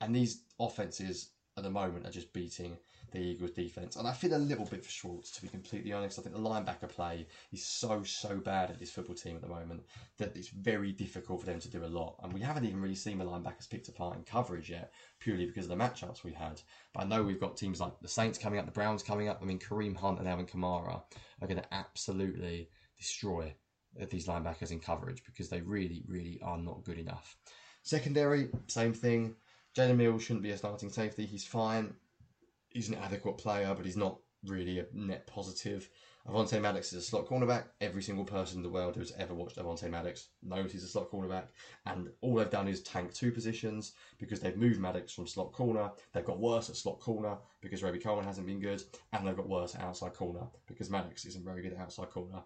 and 0.00 0.14
these 0.14 0.42
offenses 0.58 1.30
at 1.56 1.62
the 1.62 1.70
moment 1.70 2.06
are 2.06 2.10
just 2.10 2.32
beating 2.32 2.76
the 3.12 3.20
Eagles 3.20 3.52
defense. 3.52 3.96
And 3.96 4.08
I 4.08 4.12
feel 4.12 4.34
a 4.34 4.38
little 4.38 4.64
bit 4.64 4.84
for 4.84 4.90
Schwartz, 4.90 5.30
to 5.32 5.42
be 5.42 5.48
completely 5.48 5.92
honest. 5.92 6.18
I 6.18 6.22
think 6.22 6.34
the 6.34 6.40
linebacker 6.40 6.88
play 6.88 7.26
is 7.52 7.64
so, 7.64 8.02
so 8.02 8.36
bad 8.38 8.70
at 8.70 8.80
this 8.80 8.90
football 8.90 9.14
team 9.14 9.36
at 9.36 9.42
the 9.42 9.48
moment 9.48 9.84
that 10.18 10.36
it's 10.36 10.48
very 10.48 10.90
difficult 10.90 11.40
for 11.40 11.46
them 11.46 11.60
to 11.60 11.70
do 11.70 11.84
a 11.84 11.86
lot. 11.86 12.16
And 12.22 12.32
we 12.32 12.40
haven't 12.40 12.64
even 12.64 12.80
really 12.80 12.96
seen 12.96 13.18
the 13.18 13.24
linebackers 13.24 13.70
picked 13.70 13.88
apart 13.88 14.16
in 14.16 14.24
coverage 14.24 14.68
yet, 14.68 14.92
purely 15.20 15.46
because 15.46 15.70
of 15.70 15.70
the 15.70 15.84
matchups 15.84 16.24
we 16.24 16.32
had. 16.32 16.60
But 16.92 17.04
I 17.04 17.06
know 17.06 17.22
we've 17.22 17.40
got 17.40 17.56
teams 17.56 17.80
like 17.80 17.92
the 18.00 18.08
Saints 18.08 18.38
coming 18.38 18.58
up, 18.58 18.66
the 18.66 18.72
Browns 18.72 19.04
coming 19.04 19.28
up. 19.28 19.38
I 19.40 19.44
mean, 19.44 19.60
Kareem 19.60 19.96
Hunt 19.96 20.18
and 20.18 20.28
Alvin 20.28 20.46
Kamara 20.46 21.02
are 21.40 21.48
going 21.48 21.60
to 21.60 21.74
absolutely 21.74 22.68
destroy 22.98 23.54
these 24.10 24.26
linebackers 24.26 24.72
in 24.72 24.80
coverage 24.80 25.22
because 25.24 25.48
they 25.48 25.60
really, 25.60 26.02
really 26.08 26.40
are 26.42 26.58
not 26.58 26.82
good 26.82 26.98
enough. 26.98 27.36
Secondary, 27.82 28.48
same 28.66 28.92
thing. 28.92 29.36
Jalen 29.76 29.96
Mills 29.96 30.22
shouldn't 30.22 30.42
be 30.42 30.50
a 30.50 30.56
starting 30.56 30.90
safety. 30.90 31.26
He's 31.26 31.44
fine 31.44 31.94
he's 32.74 32.90
an 32.90 32.96
adequate 32.96 33.38
player, 33.38 33.72
but 33.74 33.86
he's 33.86 33.96
not 33.96 34.18
really 34.46 34.80
a 34.80 34.86
net 34.92 35.26
positive. 35.26 35.88
Avonte 36.28 36.60
Maddox 36.60 36.92
is 36.92 37.04
a 37.04 37.06
slot 37.06 37.26
cornerback. 37.26 37.64
Every 37.80 38.02
single 38.02 38.24
person 38.24 38.58
in 38.58 38.62
the 38.62 38.70
world 38.70 38.96
who's 38.96 39.12
ever 39.18 39.34
watched 39.34 39.56
Avonte 39.56 39.90
Maddox 39.90 40.28
knows 40.42 40.72
he's 40.72 40.84
a 40.84 40.88
slot 40.88 41.10
cornerback. 41.10 41.44
And 41.86 42.08
all 42.20 42.34
they've 42.34 42.50
done 42.50 42.68
is 42.68 42.82
tank 42.82 43.12
two 43.12 43.30
positions 43.30 43.92
because 44.18 44.40
they've 44.40 44.56
moved 44.56 44.80
Maddox 44.80 45.12
from 45.12 45.26
slot 45.26 45.52
corner. 45.52 45.90
They've 46.12 46.24
got 46.24 46.40
worse 46.40 46.68
at 46.68 46.76
slot 46.76 47.00
corner 47.00 47.36
because 47.60 47.82
Robey 47.82 47.98
Coleman 47.98 48.24
hasn't 48.24 48.46
been 48.46 48.60
good. 48.60 48.82
And 49.12 49.26
they've 49.26 49.36
got 49.36 49.48
worse 49.48 49.74
at 49.74 49.82
outside 49.82 50.14
corner 50.14 50.46
because 50.66 50.90
Maddox 50.90 51.26
isn't 51.26 51.44
very 51.44 51.62
good 51.62 51.74
at 51.74 51.80
outside 51.80 52.10
corner. 52.10 52.42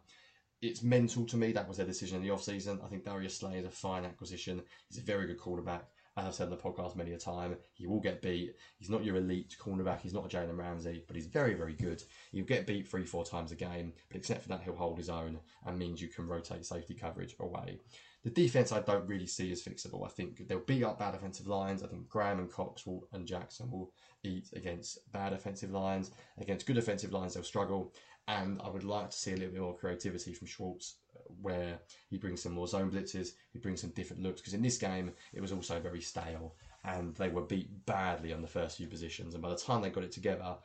It's 0.60 0.82
mental 0.82 1.24
to 1.26 1.36
me. 1.36 1.52
That 1.52 1.68
was 1.68 1.76
their 1.76 1.86
decision 1.86 2.16
in 2.16 2.24
the 2.24 2.34
offseason. 2.34 2.84
I 2.84 2.88
think 2.88 3.04
Darius 3.04 3.36
Slay 3.36 3.58
is 3.58 3.66
a 3.66 3.70
fine 3.70 4.04
acquisition. 4.04 4.60
He's 4.88 4.98
a 4.98 5.04
very 5.04 5.26
good 5.26 5.38
quarterback 5.38 5.84
as 6.18 6.26
I've 6.26 6.34
said 6.34 6.44
in 6.44 6.50
the 6.50 6.56
podcast 6.56 6.96
many 6.96 7.12
a 7.12 7.18
time, 7.18 7.56
he 7.74 7.86
will 7.86 8.00
get 8.00 8.20
beat. 8.20 8.56
He's 8.76 8.90
not 8.90 9.04
your 9.04 9.16
elite 9.16 9.56
cornerback. 9.60 10.00
He's 10.00 10.12
not 10.12 10.24
a 10.24 10.36
Jalen 10.36 10.58
Ramsey, 10.58 11.04
but 11.06 11.14
he's 11.14 11.26
very, 11.26 11.54
very 11.54 11.74
good. 11.74 12.02
He'll 12.32 12.44
get 12.44 12.66
beat 12.66 12.88
three, 12.88 13.04
four 13.04 13.24
times 13.24 13.52
a 13.52 13.54
game, 13.54 13.92
but 14.08 14.16
except 14.16 14.42
for 14.42 14.48
that, 14.48 14.62
he'll 14.64 14.74
hold 14.74 14.98
his 14.98 15.08
own 15.08 15.38
and 15.64 15.78
means 15.78 16.02
you 16.02 16.08
can 16.08 16.26
rotate 16.26 16.66
safety 16.66 16.94
coverage 16.94 17.36
away. 17.38 17.78
The 18.24 18.30
defense 18.30 18.72
I 18.72 18.80
don't 18.80 19.06
really 19.06 19.28
see 19.28 19.52
as 19.52 19.62
fixable. 19.62 20.04
I 20.04 20.10
think 20.10 20.48
they'll 20.48 20.58
beat 20.58 20.82
up 20.82 20.98
bad 20.98 21.14
offensive 21.14 21.46
lines. 21.46 21.84
I 21.84 21.86
think 21.86 22.08
Graham 22.08 22.40
and 22.40 22.50
Cox 22.50 22.84
will, 22.84 23.06
and 23.12 23.24
Jackson 23.24 23.70
will 23.70 23.92
eat 24.24 24.48
against 24.56 24.98
bad 25.12 25.32
offensive 25.32 25.70
lines. 25.70 26.10
Against 26.38 26.66
good 26.66 26.78
offensive 26.78 27.12
lines, 27.12 27.34
they'll 27.34 27.44
struggle. 27.44 27.94
And 28.26 28.60
I 28.60 28.68
would 28.68 28.84
like 28.84 29.10
to 29.10 29.16
see 29.16 29.32
a 29.32 29.36
little 29.36 29.52
bit 29.52 29.62
more 29.62 29.76
creativity 29.76 30.34
from 30.34 30.48
Schwartz 30.48 30.96
where 31.40 31.78
he 32.08 32.18
brings 32.18 32.42
some 32.42 32.52
more 32.52 32.66
zone 32.66 32.90
blitzes, 32.90 33.32
he 33.52 33.58
brings 33.58 33.80
some 33.80 33.90
different 33.90 34.22
looks. 34.22 34.40
Because 34.40 34.54
in 34.54 34.62
this 34.62 34.78
game, 34.78 35.12
it 35.32 35.40
was 35.40 35.52
also 35.52 35.80
very 35.80 36.00
stale, 36.00 36.54
and 36.84 37.14
they 37.16 37.28
were 37.28 37.42
beat 37.42 37.84
badly 37.86 38.32
on 38.32 38.42
the 38.42 38.48
first 38.48 38.76
few 38.76 38.86
positions. 38.86 39.34
And 39.34 39.42
by 39.42 39.50
the 39.50 39.56
time 39.56 39.82
they 39.82 39.90
got 39.90 40.04
it 40.04 40.12
together, 40.12 40.56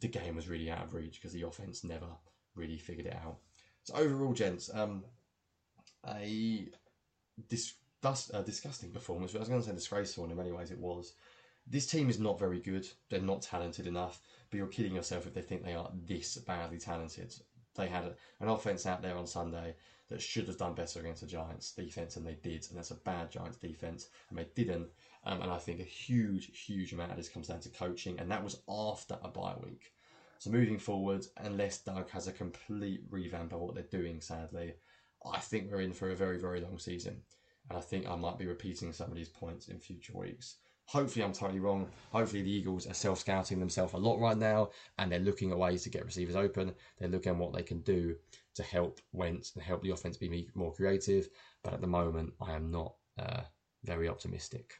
the 0.00 0.08
game 0.08 0.36
was 0.36 0.48
really 0.48 0.70
out 0.70 0.84
of 0.84 0.94
reach 0.94 1.14
because 1.14 1.32
the 1.32 1.42
offense 1.42 1.84
never 1.84 2.06
really 2.54 2.78
figured 2.78 3.06
it 3.06 3.16
out. 3.24 3.38
So 3.84 3.94
overall, 3.94 4.32
gents, 4.32 4.70
um, 4.72 5.04
a 6.06 6.68
dis- 7.48 7.74
a 8.32 8.42
disgusting 8.42 8.90
performance. 8.90 9.34
I 9.34 9.38
was 9.38 9.48
going 9.48 9.60
to 9.60 9.66
say 9.66 9.74
disgraceful, 9.74 10.24
and 10.24 10.32
in 10.32 10.38
many 10.38 10.52
ways 10.52 10.70
it 10.70 10.78
was. 10.78 11.14
This 11.66 11.86
team 11.86 12.10
is 12.10 12.18
not 12.18 12.40
very 12.40 12.58
good. 12.58 12.88
They're 13.08 13.20
not 13.20 13.42
talented 13.42 13.86
enough. 13.86 14.20
But 14.50 14.58
you're 14.58 14.66
kidding 14.66 14.94
yourself 14.94 15.26
if 15.26 15.34
they 15.34 15.42
think 15.42 15.64
they 15.64 15.74
are 15.74 15.90
this 16.06 16.36
badly 16.38 16.78
talented. 16.78 17.34
They 17.74 17.86
had 17.86 18.04
an 18.40 18.48
offense 18.48 18.84
out 18.84 19.00
there 19.00 19.16
on 19.16 19.26
Sunday 19.26 19.76
that 20.12 20.22
should 20.22 20.46
have 20.46 20.58
done 20.58 20.74
better 20.74 21.00
against 21.00 21.22
the 21.22 21.26
Giants 21.26 21.72
defense, 21.72 22.16
and 22.16 22.26
they 22.26 22.36
did. 22.42 22.66
And 22.68 22.78
that's 22.78 22.90
a 22.90 22.96
bad 22.96 23.30
Giants 23.30 23.56
defense, 23.56 24.08
and 24.28 24.38
they 24.38 24.46
didn't. 24.54 24.88
Um, 25.24 25.40
and 25.42 25.50
I 25.50 25.58
think 25.58 25.80
a 25.80 25.84
huge, 25.84 26.50
huge 26.66 26.92
amount 26.92 27.10
of 27.10 27.16
this 27.16 27.28
comes 27.28 27.48
down 27.48 27.60
to 27.60 27.68
coaching, 27.70 28.18
and 28.18 28.30
that 28.30 28.44
was 28.44 28.60
after 28.68 29.16
a 29.22 29.28
bye 29.28 29.54
week. 29.62 29.92
So 30.38 30.50
moving 30.50 30.78
forward, 30.78 31.24
unless 31.38 31.78
Doug 31.78 32.10
has 32.10 32.26
a 32.26 32.32
complete 32.32 33.02
revamp 33.10 33.52
of 33.52 33.60
what 33.60 33.74
they're 33.74 33.84
doing, 33.84 34.20
sadly, 34.20 34.74
I 35.24 35.38
think 35.38 35.70
we're 35.70 35.80
in 35.80 35.92
for 35.92 36.10
a 36.10 36.16
very, 36.16 36.38
very 36.38 36.60
long 36.60 36.78
season. 36.78 37.22
And 37.68 37.78
I 37.78 37.80
think 37.80 38.08
I 38.08 38.16
might 38.16 38.38
be 38.38 38.46
repeating 38.46 38.92
some 38.92 39.10
of 39.10 39.16
these 39.16 39.28
points 39.28 39.68
in 39.68 39.78
future 39.78 40.18
weeks. 40.18 40.56
Hopefully, 40.86 41.24
I'm 41.24 41.32
totally 41.32 41.60
wrong. 41.60 41.88
Hopefully, 42.10 42.42
the 42.42 42.50
Eagles 42.50 42.86
are 42.86 42.94
self 42.94 43.20
scouting 43.20 43.58
themselves 43.58 43.94
a 43.94 43.98
lot 43.98 44.18
right 44.18 44.36
now 44.36 44.70
and 44.98 45.10
they're 45.10 45.20
looking 45.20 45.50
at 45.50 45.58
ways 45.58 45.82
to 45.84 45.90
get 45.90 46.04
receivers 46.04 46.36
open. 46.36 46.74
They're 46.98 47.08
looking 47.08 47.32
at 47.32 47.38
what 47.38 47.52
they 47.52 47.62
can 47.62 47.80
do 47.80 48.16
to 48.54 48.62
help 48.62 49.00
Wentz 49.12 49.52
and 49.54 49.62
help 49.62 49.82
the 49.82 49.90
offense 49.90 50.16
be 50.16 50.48
more 50.54 50.72
creative. 50.72 51.28
But 51.62 51.74
at 51.74 51.80
the 51.80 51.86
moment, 51.86 52.34
I 52.40 52.52
am 52.52 52.70
not 52.70 52.94
uh, 53.18 53.42
very 53.84 54.08
optimistic. 54.08 54.74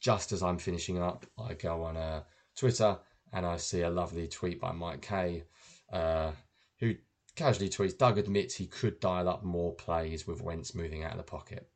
Just 0.00 0.32
as 0.32 0.42
I'm 0.42 0.58
finishing 0.58 1.00
up, 1.02 1.26
I 1.38 1.54
go 1.54 1.82
on 1.82 1.96
uh, 1.96 2.22
Twitter 2.56 2.98
and 3.32 3.46
I 3.46 3.56
see 3.56 3.82
a 3.82 3.90
lovely 3.90 4.28
tweet 4.28 4.60
by 4.60 4.72
Mike 4.72 5.02
Kaye, 5.02 5.44
uh, 5.92 6.32
who 6.78 6.94
casually 7.36 7.68
tweets 7.68 7.96
Doug 7.96 8.18
admits 8.18 8.54
he 8.54 8.66
could 8.66 9.00
dial 9.00 9.28
up 9.28 9.44
more 9.44 9.74
plays 9.74 10.26
with 10.26 10.42
Wentz 10.42 10.74
moving 10.74 11.04
out 11.04 11.12
of 11.12 11.18
the 11.18 11.22
pocket. 11.24 11.68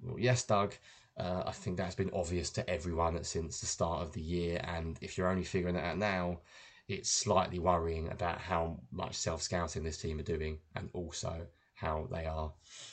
Well, 0.00 0.18
yes, 0.18 0.44
Doug. 0.44 0.74
Uh, 1.16 1.44
I 1.46 1.52
think 1.52 1.76
that's 1.76 1.94
been 1.94 2.10
obvious 2.12 2.50
to 2.50 2.68
everyone 2.68 3.22
since 3.22 3.60
the 3.60 3.66
start 3.66 4.02
of 4.02 4.12
the 4.12 4.20
year, 4.20 4.60
and 4.64 4.98
if 5.00 5.16
you're 5.16 5.28
only 5.28 5.44
figuring 5.44 5.76
it 5.76 5.84
out 5.84 5.98
now, 5.98 6.40
it's 6.88 7.10
slightly 7.10 7.58
worrying 7.58 8.10
about 8.10 8.40
how 8.40 8.80
much 8.90 9.14
self 9.14 9.42
scouting 9.42 9.84
this 9.84 9.98
team 9.98 10.18
are 10.18 10.24
doing, 10.24 10.58
and 10.74 10.90
also 10.92 11.46
how 11.74 12.08
they 12.10 12.26
are 12.26 12.52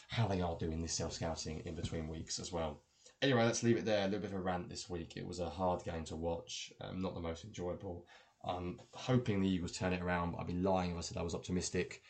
how 0.09 0.27
they 0.27 0.41
are 0.41 0.57
doing 0.57 0.81
this 0.81 0.93
self 0.93 1.13
scouting 1.13 1.61
in 1.65 1.75
between 1.75 2.07
weeks 2.07 2.39
as 2.39 2.51
well. 2.51 2.81
Anyway, 3.21 3.43
let's 3.43 3.63
leave 3.63 3.77
it 3.77 3.85
there. 3.85 4.01
A 4.01 4.05
little 4.05 4.19
bit 4.19 4.31
of 4.31 4.37
a 4.37 4.41
rant 4.41 4.69
this 4.69 4.89
week. 4.89 5.13
It 5.15 5.25
was 5.25 5.39
a 5.39 5.49
hard 5.49 5.83
game 5.83 6.03
to 6.05 6.15
watch, 6.15 6.71
um, 6.81 7.01
not 7.01 7.13
the 7.13 7.21
most 7.21 7.43
enjoyable. 7.43 8.05
I'm 8.43 8.79
hoping 8.93 9.41
the 9.41 9.49
Eagles 9.49 9.73
turn 9.73 9.93
it 9.93 10.01
around. 10.01 10.31
But 10.31 10.41
I'd 10.41 10.47
be 10.47 10.53
lying 10.53 10.91
if 10.91 10.97
I 10.97 11.01
said 11.01 11.17
I 11.17 11.23
was 11.23 11.35
optimistic 11.35 12.01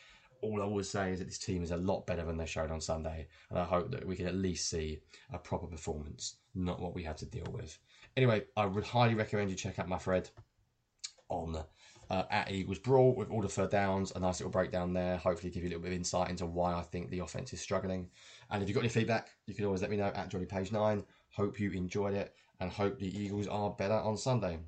all 0.42 0.60
I 0.60 0.66
would 0.66 0.86
say 0.86 1.12
is 1.12 1.20
that 1.20 1.26
this 1.26 1.38
team 1.38 1.62
is 1.62 1.70
a 1.70 1.76
lot 1.76 2.06
better 2.06 2.24
than 2.24 2.36
they 2.36 2.46
showed 2.46 2.70
on 2.70 2.80
Sunday, 2.80 3.28
and 3.50 3.58
I 3.58 3.64
hope 3.64 3.90
that 3.92 4.06
we 4.06 4.16
can 4.16 4.26
at 4.26 4.34
least 4.34 4.68
see 4.68 5.00
a 5.32 5.38
proper 5.38 5.66
performance, 5.66 6.36
not 6.54 6.80
what 6.80 6.94
we 6.94 7.02
had 7.02 7.16
to 7.18 7.26
deal 7.26 7.50
with. 7.50 7.78
Anyway, 8.16 8.44
I 8.56 8.66
would 8.66 8.84
highly 8.84 9.14
recommend 9.14 9.50
you 9.50 9.56
check 9.56 9.78
out 9.78 9.88
my 9.88 9.98
thread 9.98 10.28
on 11.28 11.64
uh, 12.10 12.24
at 12.30 12.50
Eagles 12.50 12.78
Brawl 12.78 13.14
with 13.14 13.30
all 13.30 13.40
the 13.40 13.48
third 13.48 13.70
downs, 13.70 14.12
a 14.14 14.20
nice 14.20 14.40
little 14.40 14.50
breakdown 14.50 14.92
there. 14.92 15.16
Hopefully, 15.16 15.50
give 15.50 15.62
you 15.62 15.68
a 15.68 15.70
little 15.70 15.82
bit 15.82 15.92
of 15.92 15.96
insight 15.96 16.28
into 16.28 16.44
why 16.44 16.74
I 16.74 16.82
think 16.82 17.10
the 17.10 17.20
offense 17.20 17.52
is 17.52 17.60
struggling. 17.60 18.10
And 18.50 18.62
if 18.62 18.68
you've 18.68 18.74
got 18.74 18.82
any 18.82 18.90
feedback, 18.90 19.30
you 19.46 19.54
can 19.54 19.64
always 19.64 19.80
let 19.80 19.90
me 19.90 19.96
know 19.96 20.12
at 20.14 20.28
Johnny 20.28 20.44
Page 20.44 20.72
Nine. 20.72 21.04
Hope 21.30 21.58
you 21.58 21.70
enjoyed 21.72 22.14
it, 22.14 22.34
and 22.60 22.70
hope 22.70 22.98
the 22.98 23.18
Eagles 23.18 23.46
are 23.46 23.70
better 23.70 23.94
on 23.94 24.18
Sunday. 24.18 24.58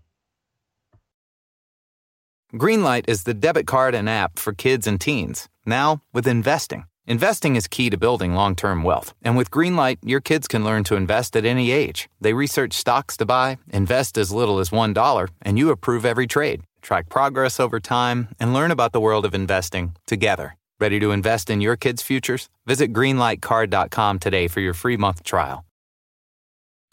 Greenlight 2.54 3.06
is 3.08 3.24
the 3.24 3.34
debit 3.34 3.66
card 3.66 3.96
and 3.96 4.08
app 4.08 4.38
for 4.38 4.52
kids 4.52 4.86
and 4.86 5.00
teens. 5.00 5.48
Now, 5.66 6.02
with 6.12 6.28
investing. 6.28 6.84
Investing 7.04 7.56
is 7.56 7.66
key 7.66 7.90
to 7.90 7.96
building 7.96 8.36
long 8.36 8.54
term 8.54 8.84
wealth. 8.84 9.12
And 9.22 9.36
with 9.36 9.50
Greenlight, 9.50 9.98
your 10.04 10.20
kids 10.20 10.46
can 10.46 10.64
learn 10.64 10.84
to 10.84 10.94
invest 10.94 11.34
at 11.34 11.44
any 11.44 11.72
age. 11.72 12.08
They 12.20 12.32
research 12.32 12.72
stocks 12.72 13.16
to 13.16 13.26
buy, 13.26 13.58
invest 13.72 14.16
as 14.16 14.30
little 14.30 14.60
as 14.60 14.70
$1, 14.70 15.30
and 15.42 15.58
you 15.58 15.70
approve 15.70 16.06
every 16.06 16.28
trade. 16.28 16.62
Track 16.80 17.08
progress 17.08 17.58
over 17.58 17.80
time 17.80 18.28
and 18.38 18.54
learn 18.54 18.70
about 18.70 18.92
the 18.92 19.00
world 19.00 19.24
of 19.24 19.34
investing 19.34 19.96
together. 20.06 20.56
Ready 20.78 21.00
to 21.00 21.10
invest 21.10 21.50
in 21.50 21.60
your 21.60 21.74
kids' 21.74 22.02
futures? 22.02 22.48
Visit 22.66 22.92
greenlightcard.com 22.92 24.20
today 24.20 24.46
for 24.46 24.60
your 24.60 24.74
free 24.74 24.96
month 24.96 25.24
trial. 25.24 25.64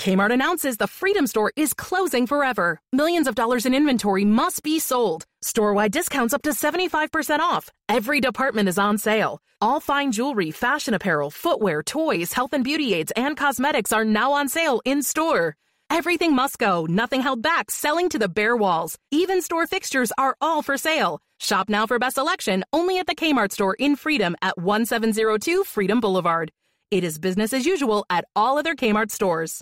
Kmart 0.01 0.33
announces 0.33 0.77
the 0.77 0.87
Freedom 0.87 1.27
Store 1.27 1.51
is 1.55 1.75
closing 1.75 2.25
forever. 2.25 2.81
Millions 2.91 3.27
of 3.27 3.35
dollars 3.35 3.67
in 3.67 3.75
inventory 3.75 4.25
must 4.25 4.63
be 4.63 4.79
sold. 4.79 5.25
Storewide 5.45 5.91
discounts 5.91 6.33
up 6.33 6.41
to 6.41 6.49
75% 6.49 7.39
off. 7.39 7.69
Every 7.87 8.19
department 8.19 8.67
is 8.67 8.79
on 8.79 8.97
sale. 8.97 9.43
All 9.61 9.79
fine 9.79 10.11
jewelry, 10.11 10.49
fashion 10.49 10.95
apparel, 10.95 11.29
footwear, 11.29 11.83
toys, 11.83 12.33
health 12.33 12.53
and 12.53 12.63
beauty 12.63 12.95
aids, 12.95 13.11
and 13.15 13.37
cosmetics 13.37 13.93
are 13.93 14.03
now 14.03 14.31
on 14.31 14.49
sale 14.49 14.81
in 14.85 15.03
store. 15.03 15.55
Everything 15.91 16.33
must 16.33 16.57
go, 16.57 16.87
nothing 16.89 17.21
held 17.21 17.43
back, 17.43 17.69
selling 17.69 18.09
to 18.09 18.17
the 18.17 18.29
bare 18.29 18.57
walls. 18.57 18.97
Even 19.11 19.39
store 19.39 19.67
fixtures 19.67 20.11
are 20.17 20.35
all 20.41 20.63
for 20.63 20.77
sale. 20.77 21.19
Shop 21.39 21.69
now 21.69 21.85
for 21.85 21.99
best 21.99 22.15
selection 22.15 22.63
only 22.73 22.97
at 22.97 23.05
the 23.05 23.19
Kmart 23.21 23.51
store 23.51 23.75
in 23.77 23.95
Freedom 23.95 24.35
at 24.41 24.57
1702 24.57 25.63
Freedom 25.63 25.99
Boulevard. 25.99 26.49
It 26.89 27.03
is 27.03 27.19
business 27.19 27.53
as 27.53 27.67
usual 27.67 28.03
at 28.09 28.25
all 28.35 28.57
other 28.57 28.73
Kmart 28.73 29.11
stores. 29.11 29.61